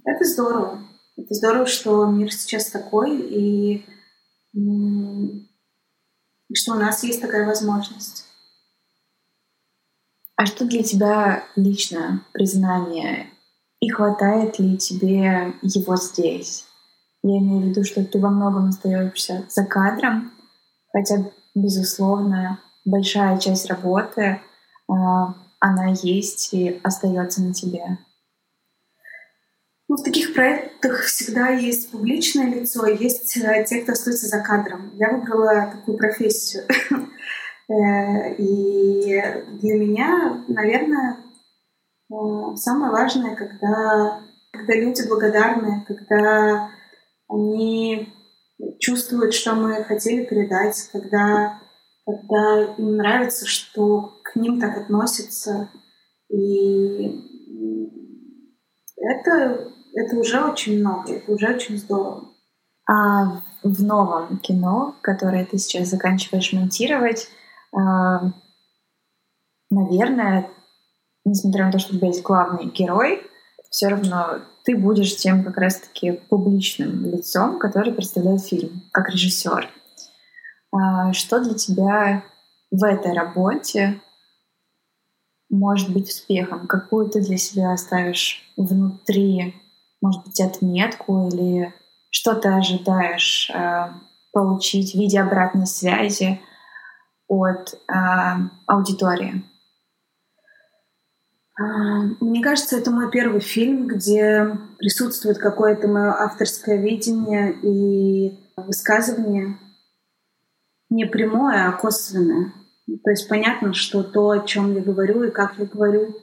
[0.06, 0.88] Это здорово.
[1.18, 3.84] Это здорово, что мир сейчас такой, и
[6.54, 8.26] что у нас есть такая возможность.
[10.36, 13.32] А что для тебя лично признание?
[13.80, 16.66] И хватает ли тебе его здесь?
[17.24, 20.32] Я имею в виду, что ты во многом остаешься за кадром,
[20.92, 24.42] хотя, безусловно, большая часть работы,
[24.90, 27.98] а, она есть и остается на тебе.
[29.88, 34.92] Ну, в таких проектах всегда есть публичное лицо, есть э, те, кто остается за кадром.
[34.96, 36.64] Я выбрала такую профессию.
[37.70, 39.24] Э, и
[39.62, 41.16] для меня, наверное,
[42.12, 44.20] э, самое важное, когда,
[44.52, 46.73] когда люди благодарны, когда
[47.34, 48.14] они
[48.80, 51.60] чувствуют, что мы хотели передать, когда,
[52.06, 55.70] когда им нравится, что к ним так относятся.
[56.30, 57.08] И
[58.98, 62.30] это, это уже очень много, это уже очень здорово.
[62.90, 67.30] А в новом кино, которое ты сейчас заканчиваешь монтировать,
[67.76, 68.32] а,
[69.72, 70.50] наверное,
[71.26, 73.22] несмотря на то, что у тебя есть главный герой,
[73.70, 79.70] все равно ты будешь тем как раз-таки публичным лицом, который представляет фильм, как режиссер.
[80.72, 82.24] А, что для тебя
[82.72, 84.02] в этой работе
[85.50, 86.68] может быть успехом?
[86.68, 89.56] Какую ты для себя оставишь внутри,
[90.02, 91.74] может быть, отметку или
[92.10, 93.90] что ты ожидаешь э,
[94.32, 96.40] получить в виде обратной связи
[97.28, 97.94] от э,
[98.66, 99.44] аудитории?
[101.58, 109.58] Мне кажется, это мой первый фильм, где присутствует какое-то мое авторское видение и высказывание
[110.90, 112.54] не прямое, а косвенное.
[113.04, 116.16] То есть понятно, что то, о чем я говорю и как я говорю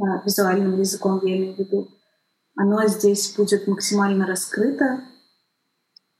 [0.00, 1.88] а, визуальным языком, я имею в виду,
[2.56, 5.00] оно здесь будет максимально раскрыто.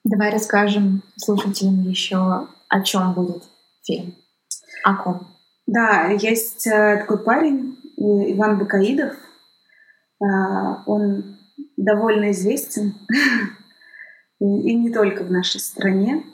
[0.05, 3.43] Давай расскажем слушателям еще, о чем будет
[3.83, 4.15] фильм.
[4.85, 5.27] О ком?
[5.67, 9.15] Да, есть э, такой парень, Иван Бакаидов.
[10.23, 11.39] А, он
[11.77, 12.95] довольно известен,
[14.41, 16.25] и не только в нашей стране.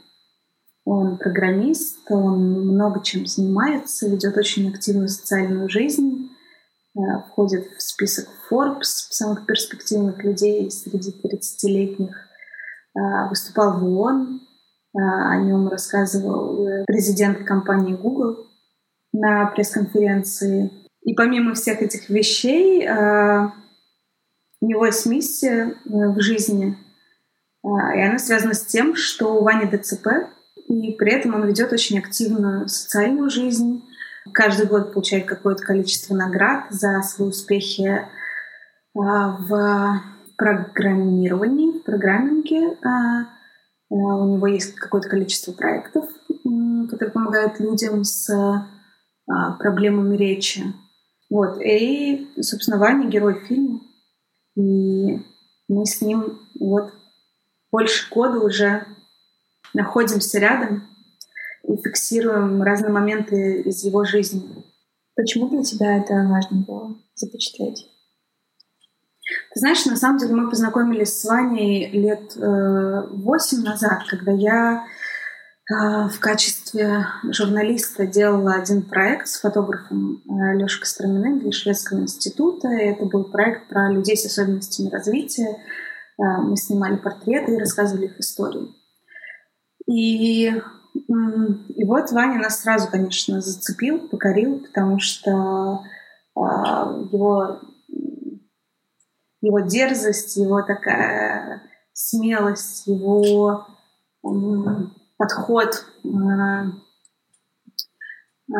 [0.84, 6.28] Он программист, он много чем занимается, ведет очень активную социальную жизнь,
[6.96, 12.16] а, входит в список Forbes самых перспективных людей среди 30-летних,
[12.96, 14.40] а, выступал в ООН,
[14.94, 18.46] о нем рассказывал э, президент компании Google
[19.12, 20.70] на пресс-конференции.
[21.04, 23.48] И помимо всех этих вещей, э,
[24.60, 26.78] у него есть миссия э, в жизни,
[27.64, 30.06] э, и она связана с тем, что у Вани ДЦП,
[30.68, 33.82] и при этом он ведет очень активную социальную жизнь.
[34.32, 38.06] Каждый год получает какое-то количество наград за свои успехи
[38.94, 40.02] в
[40.36, 42.76] программировании, в программинге.
[43.88, 46.08] У него есть какое-то количество проектов,
[46.88, 48.30] которые помогают людям с
[49.58, 50.72] проблемами речи.
[51.32, 51.62] Вот.
[51.62, 53.80] И, собственно, Ваня— герой фильма.
[54.54, 55.18] И
[55.66, 56.92] мы с ним вот
[57.70, 58.84] больше года уже
[59.72, 60.82] находимся рядом
[61.62, 64.42] и фиксируем разные моменты из его жизни.
[65.16, 67.88] Почему для тебя это важно было запечатлеть?
[69.54, 74.84] Ты знаешь, на самом деле мы познакомились с Ваней лет э, восемь назад, когда я
[76.08, 82.68] в качестве журналиста делала один проект с фотографом э, Лешей Костроминым для Шведского института.
[82.68, 85.56] Это был проект про людей с особенностями развития.
[86.18, 88.74] Э, мы снимали портреты и рассказывали их историю.
[89.86, 95.82] И, и вот Ваня нас сразу, конечно, зацепил, покорил, потому что
[96.34, 97.60] а, его,
[99.40, 101.62] его дерзость, его такая
[101.92, 103.66] смелость, его
[105.22, 106.08] подход э,
[108.50, 108.58] э,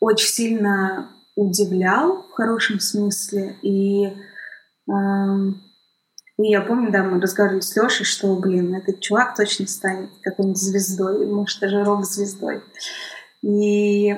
[0.00, 3.56] очень сильно удивлял в хорошем смысле.
[3.62, 4.92] И, э,
[6.38, 10.60] и я помню, да, мы разговаривали с Лешей, что, блин, этот чувак точно станет какой-нибудь
[10.60, 12.64] звездой, может, даже рок-звездой.
[13.42, 14.10] И,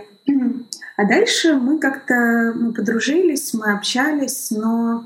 [0.96, 5.04] а дальше мы как-то мы подружились, мы общались, но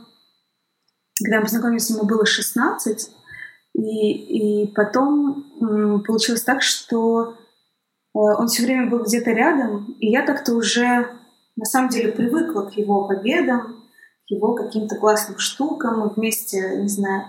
[1.21, 3.11] когда мы познакомились, ему было 16,
[3.81, 5.45] и, и потом
[6.07, 7.35] получилось так, что э,
[8.13, 11.09] он все время был где-то рядом, и я как-то уже
[11.57, 13.85] на самом деле привыкла к его победам,
[14.27, 16.01] к его каким-то классным штукам.
[16.01, 17.25] Мы вместе, не знаю,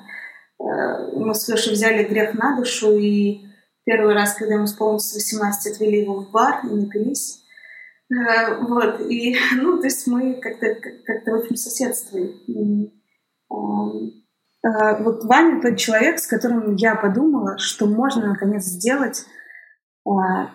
[0.60, 3.46] мы с Лешей взяли грех на душу, и
[3.84, 7.44] первый раз, когда ему исполнилось 18, отвели его в бар и напились.
[8.10, 12.92] Вот, и, ну, то есть мы как-то как в общем, соседствуем.
[14.64, 19.26] Вот Ваня тот человек, с которым я подумала, что можно наконец сделать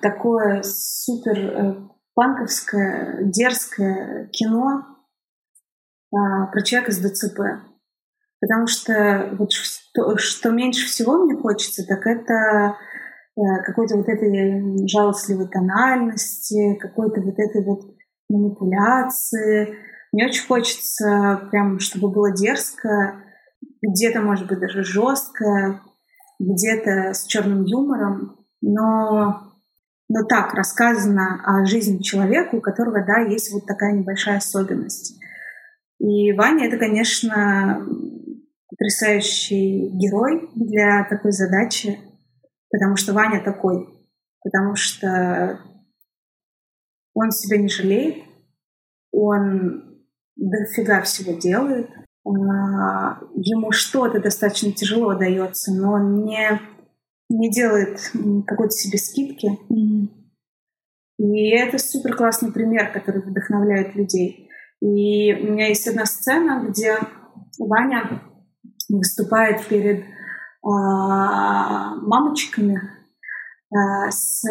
[0.00, 1.74] такое супер э,
[2.14, 4.84] панковское, дерзкое кино
[6.10, 7.40] про человека с ДЦП.
[8.40, 12.76] Потому что вот что, что меньше всего мне хочется, так это
[13.36, 17.82] э, какой-то вот этой жалостливой тональности, какой-то вот этой вот
[18.28, 19.76] манипуляции.
[20.12, 23.22] Мне очень хочется прям, чтобы было дерзко,
[23.86, 25.80] где-то, может быть, даже жестко,
[26.38, 29.52] где-то с черным юмором, но,
[30.08, 35.18] но так рассказано о жизни человека, у которого, да, есть вот такая небольшая особенность.
[35.98, 37.86] И Ваня— это, конечно,
[38.68, 41.98] потрясающий герой для такой задачи,
[42.70, 43.88] потому что Ваня такой,
[44.42, 45.58] потому что
[47.14, 48.24] он себя не жалеет,
[49.10, 50.02] он
[50.36, 51.88] дофига всего делает,
[52.32, 56.60] ему что-то достаточно тяжело дается, но он не,
[57.28, 58.00] не делает
[58.46, 59.58] какой-то себе скидки.
[61.18, 64.50] И это супер классный пример, который вдохновляет людей.
[64.80, 66.98] И у меня есть одна сцена, где
[67.58, 68.22] Ваня
[68.88, 70.04] выступает перед
[70.62, 72.82] а, мамочками
[73.74, 74.42] а, с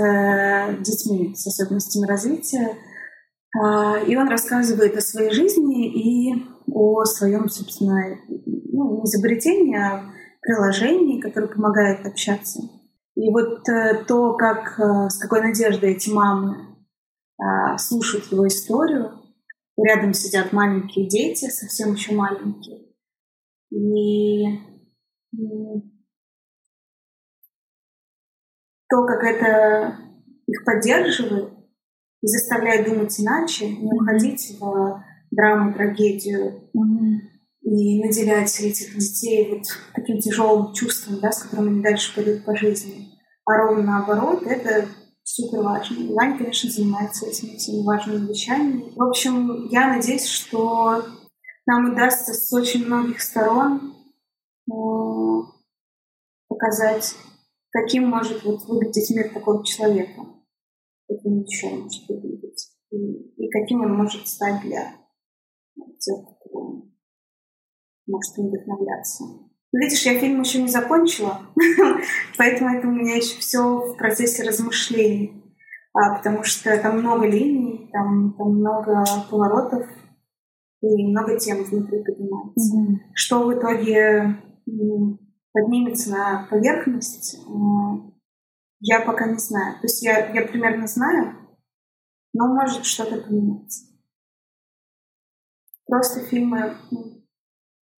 [0.80, 2.76] детьми с особенностями развития.
[3.62, 10.12] А, и он рассказывает о своей жизни и о своем, собственно, ну, не изобретении, а
[10.42, 12.62] приложении, которое помогает общаться.
[13.16, 16.76] И вот э, то, как, э, с какой надеждой эти мамы
[17.78, 19.12] слушают его историю,
[19.78, 22.86] рядом сидят маленькие дети, совсем еще маленькие,
[23.72, 24.58] и
[28.88, 29.98] то, как это
[30.48, 31.50] их поддерживает
[32.22, 35.04] и заставляет думать иначе, не уходить в
[35.36, 36.70] драму, трагедию
[37.62, 39.64] и наделять этих детей вот
[39.94, 43.10] таким тяжелым чувством, да, с которым они дальше пойдут по жизни.
[43.46, 44.88] А ровно наоборот, это
[45.24, 45.96] супер важно.
[45.96, 48.94] И Ваня, конечно, занимается этими всеми важными вещами.
[48.96, 51.04] В общем, я надеюсь, что
[51.66, 53.94] нам удастся с очень многих сторон
[54.72, 54.76] э,
[56.48, 57.16] показать,
[57.72, 60.22] каким может вот выглядеть мир такого человека,
[61.08, 65.05] каким еще может выглядеть, и, и каким он может стать для
[66.06, 66.86] тех, кто
[68.08, 69.24] может им вдохновляться.
[69.24, 71.42] Ну, видишь, я фильм еще не закончила,
[72.38, 75.44] поэтому это у меня еще все в процессе размышлений,
[75.94, 79.88] а, потому что там много линий, там, там много поворотов,
[80.82, 82.78] и много тем внутри поднимается.
[82.78, 82.96] Mm-hmm.
[83.16, 84.38] Что в итоге
[85.52, 88.12] поднимется на поверхность, э,
[88.82, 89.76] я пока не знаю.
[89.76, 91.36] То есть я, я примерно знаю,
[92.34, 93.86] но может что-то поменяться.
[95.88, 97.24] Просто фильмы ну,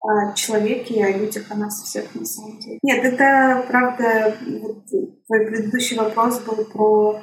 [0.00, 2.78] о человеке и о людях, о нас всех на самом деле.
[2.82, 7.20] Нет, это правда, вот, твой предыдущий вопрос был про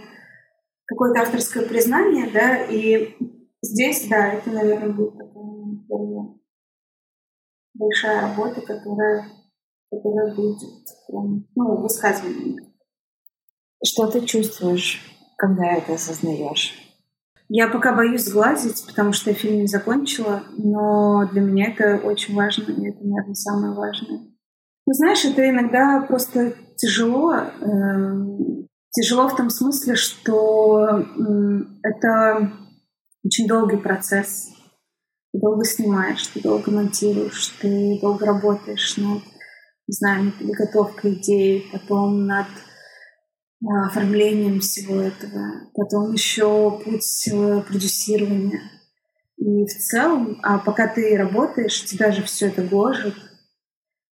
[0.85, 3.15] какое-то авторское признание, да, и
[3.61, 5.43] здесь, да, это, наверное, будет такая
[7.73, 9.25] большая работа, которая,
[9.91, 10.59] которая будет
[11.55, 12.73] ну, высказывание.
[13.83, 15.01] Что ты чувствуешь,
[15.37, 16.82] когда это осознаешь?
[17.55, 22.33] Я пока боюсь сглазить, потому что я фильм не закончила, но для меня это очень
[22.33, 24.21] важно, и это, наверное, самое важное.
[24.87, 27.31] Ну, знаешь, это иногда просто тяжело.
[27.35, 27.51] Э,
[28.89, 31.05] тяжело в том смысле, что
[31.83, 32.51] это
[33.23, 34.47] очень долгий процесс.
[35.31, 39.21] Ты долго снимаешь, ты долго монтируешь, ты долго работаешь над,
[39.87, 42.47] не знаю, над подготовкой идеи, потом над
[43.65, 47.29] оформлением всего этого, потом еще путь
[47.67, 48.59] продюсирования.
[49.37, 53.15] И в целом, а пока ты работаешь, тебя же все это гложет,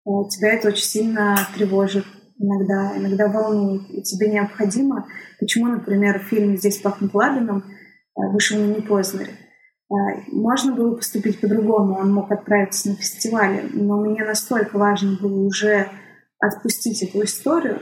[0.04, 2.04] а, тебя это очень сильно тревожит
[2.38, 3.88] иногда, иногда волнует.
[3.90, 5.06] И тебе необходимо,
[5.38, 7.64] почему, например, фильм «Здесь пахнет ладаном»
[8.14, 9.32] вышел на Непознере.
[10.28, 15.88] Можно было поступить по-другому, он мог отправиться на фестивале, но мне настолько важно было уже
[16.38, 17.78] отпустить эту историю,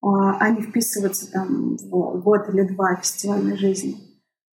[0.00, 3.96] а не вписываться там в год или два фестивальной жизни.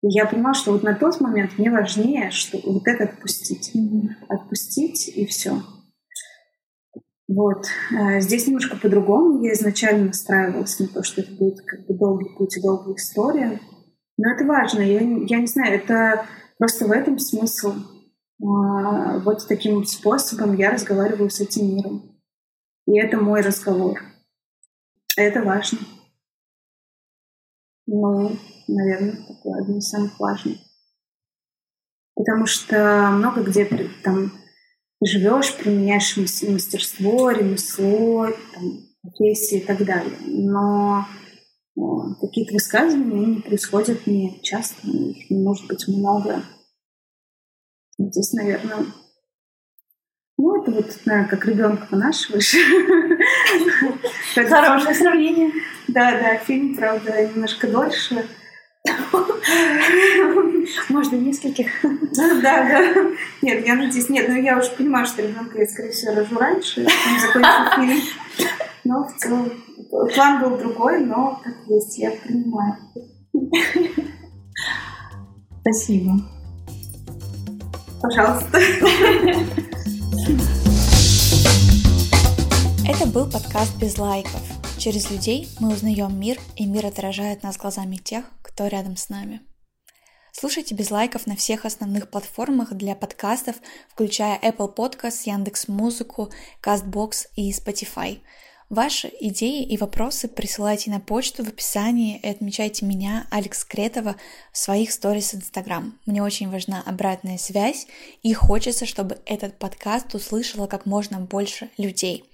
[0.03, 3.75] И я понимала, что вот на тот момент мне важнее, что вот это отпустить.
[3.75, 4.27] Mm-hmm.
[4.29, 5.63] Отпустить и все.
[7.27, 7.65] Вот.
[7.97, 9.43] А здесь немножко по-другому.
[9.43, 13.61] Я изначально настраивалась на то, что это будет как бы долгий путь и долгая история.
[14.19, 14.81] Но это важно.
[14.81, 16.27] Я, я не знаю, это
[16.59, 17.73] просто в этом смысл.
[18.43, 22.21] А, вот таким способом я разговариваю с этим миром.
[22.87, 24.01] И это мой разговор.
[25.17, 25.79] Это важно.
[27.87, 28.37] Ну,
[28.67, 30.59] наверное, такое одно из самых важных.
[32.15, 33.65] Потому что много где
[34.03, 34.33] там
[35.03, 40.17] живешь, применяешь мастерство, ремесло, там, профессии и так далее.
[40.27, 41.07] Но
[42.21, 46.43] какие-то высказывания не происходят не часто, их не может быть много.
[47.99, 48.87] Здесь, наверное,
[50.37, 52.55] ну, это вот, наверное, как ребенка вынашиваешь.
[54.35, 55.51] Хорошее сравнение.
[55.89, 58.27] Да, да, фильм, правда, немножко дольше.
[60.89, 61.69] Можно нескольких.
[61.83, 62.95] Да, да.
[63.43, 66.87] Нет, я надеюсь, нет, но я уже понимаю, что ребенка я, скорее всего, рожу раньше,
[66.87, 68.01] чем закончу фильм.
[68.85, 69.53] Но в целом
[70.15, 72.77] план был другой, но как есть, я принимаю.
[75.63, 76.21] Спасибо.
[78.03, 78.61] Пожалуйста.
[82.87, 84.43] Это был подкаст без лайков.
[84.79, 89.41] Через людей мы узнаем мир, и мир отражает нас глазами тех, кто рядом с нами.
[90.33, 93.57] Слушайте без лайков на всех основных платформах для подкастов,
[93.89, 96.31] включая Apple Podcasts, Яндекс Музыку,
[96.63, 98.21] Castbox и Spotify.
[98.69, 104.17] Ваши идеи и вопросы присылайте на почту в описании и отмечайте меня, Алекс Кретова,
[104.53, 105.99] в своих сторис Инстаграм.
[106.05, 107.87] Мне очень важна обратная связь
[108.23, 112.25] и хочется, чтобы этот подкаст услышало как можно больше людей.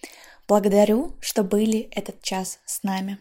[0.51, 3.19] Благодарю, что были этот час с нами.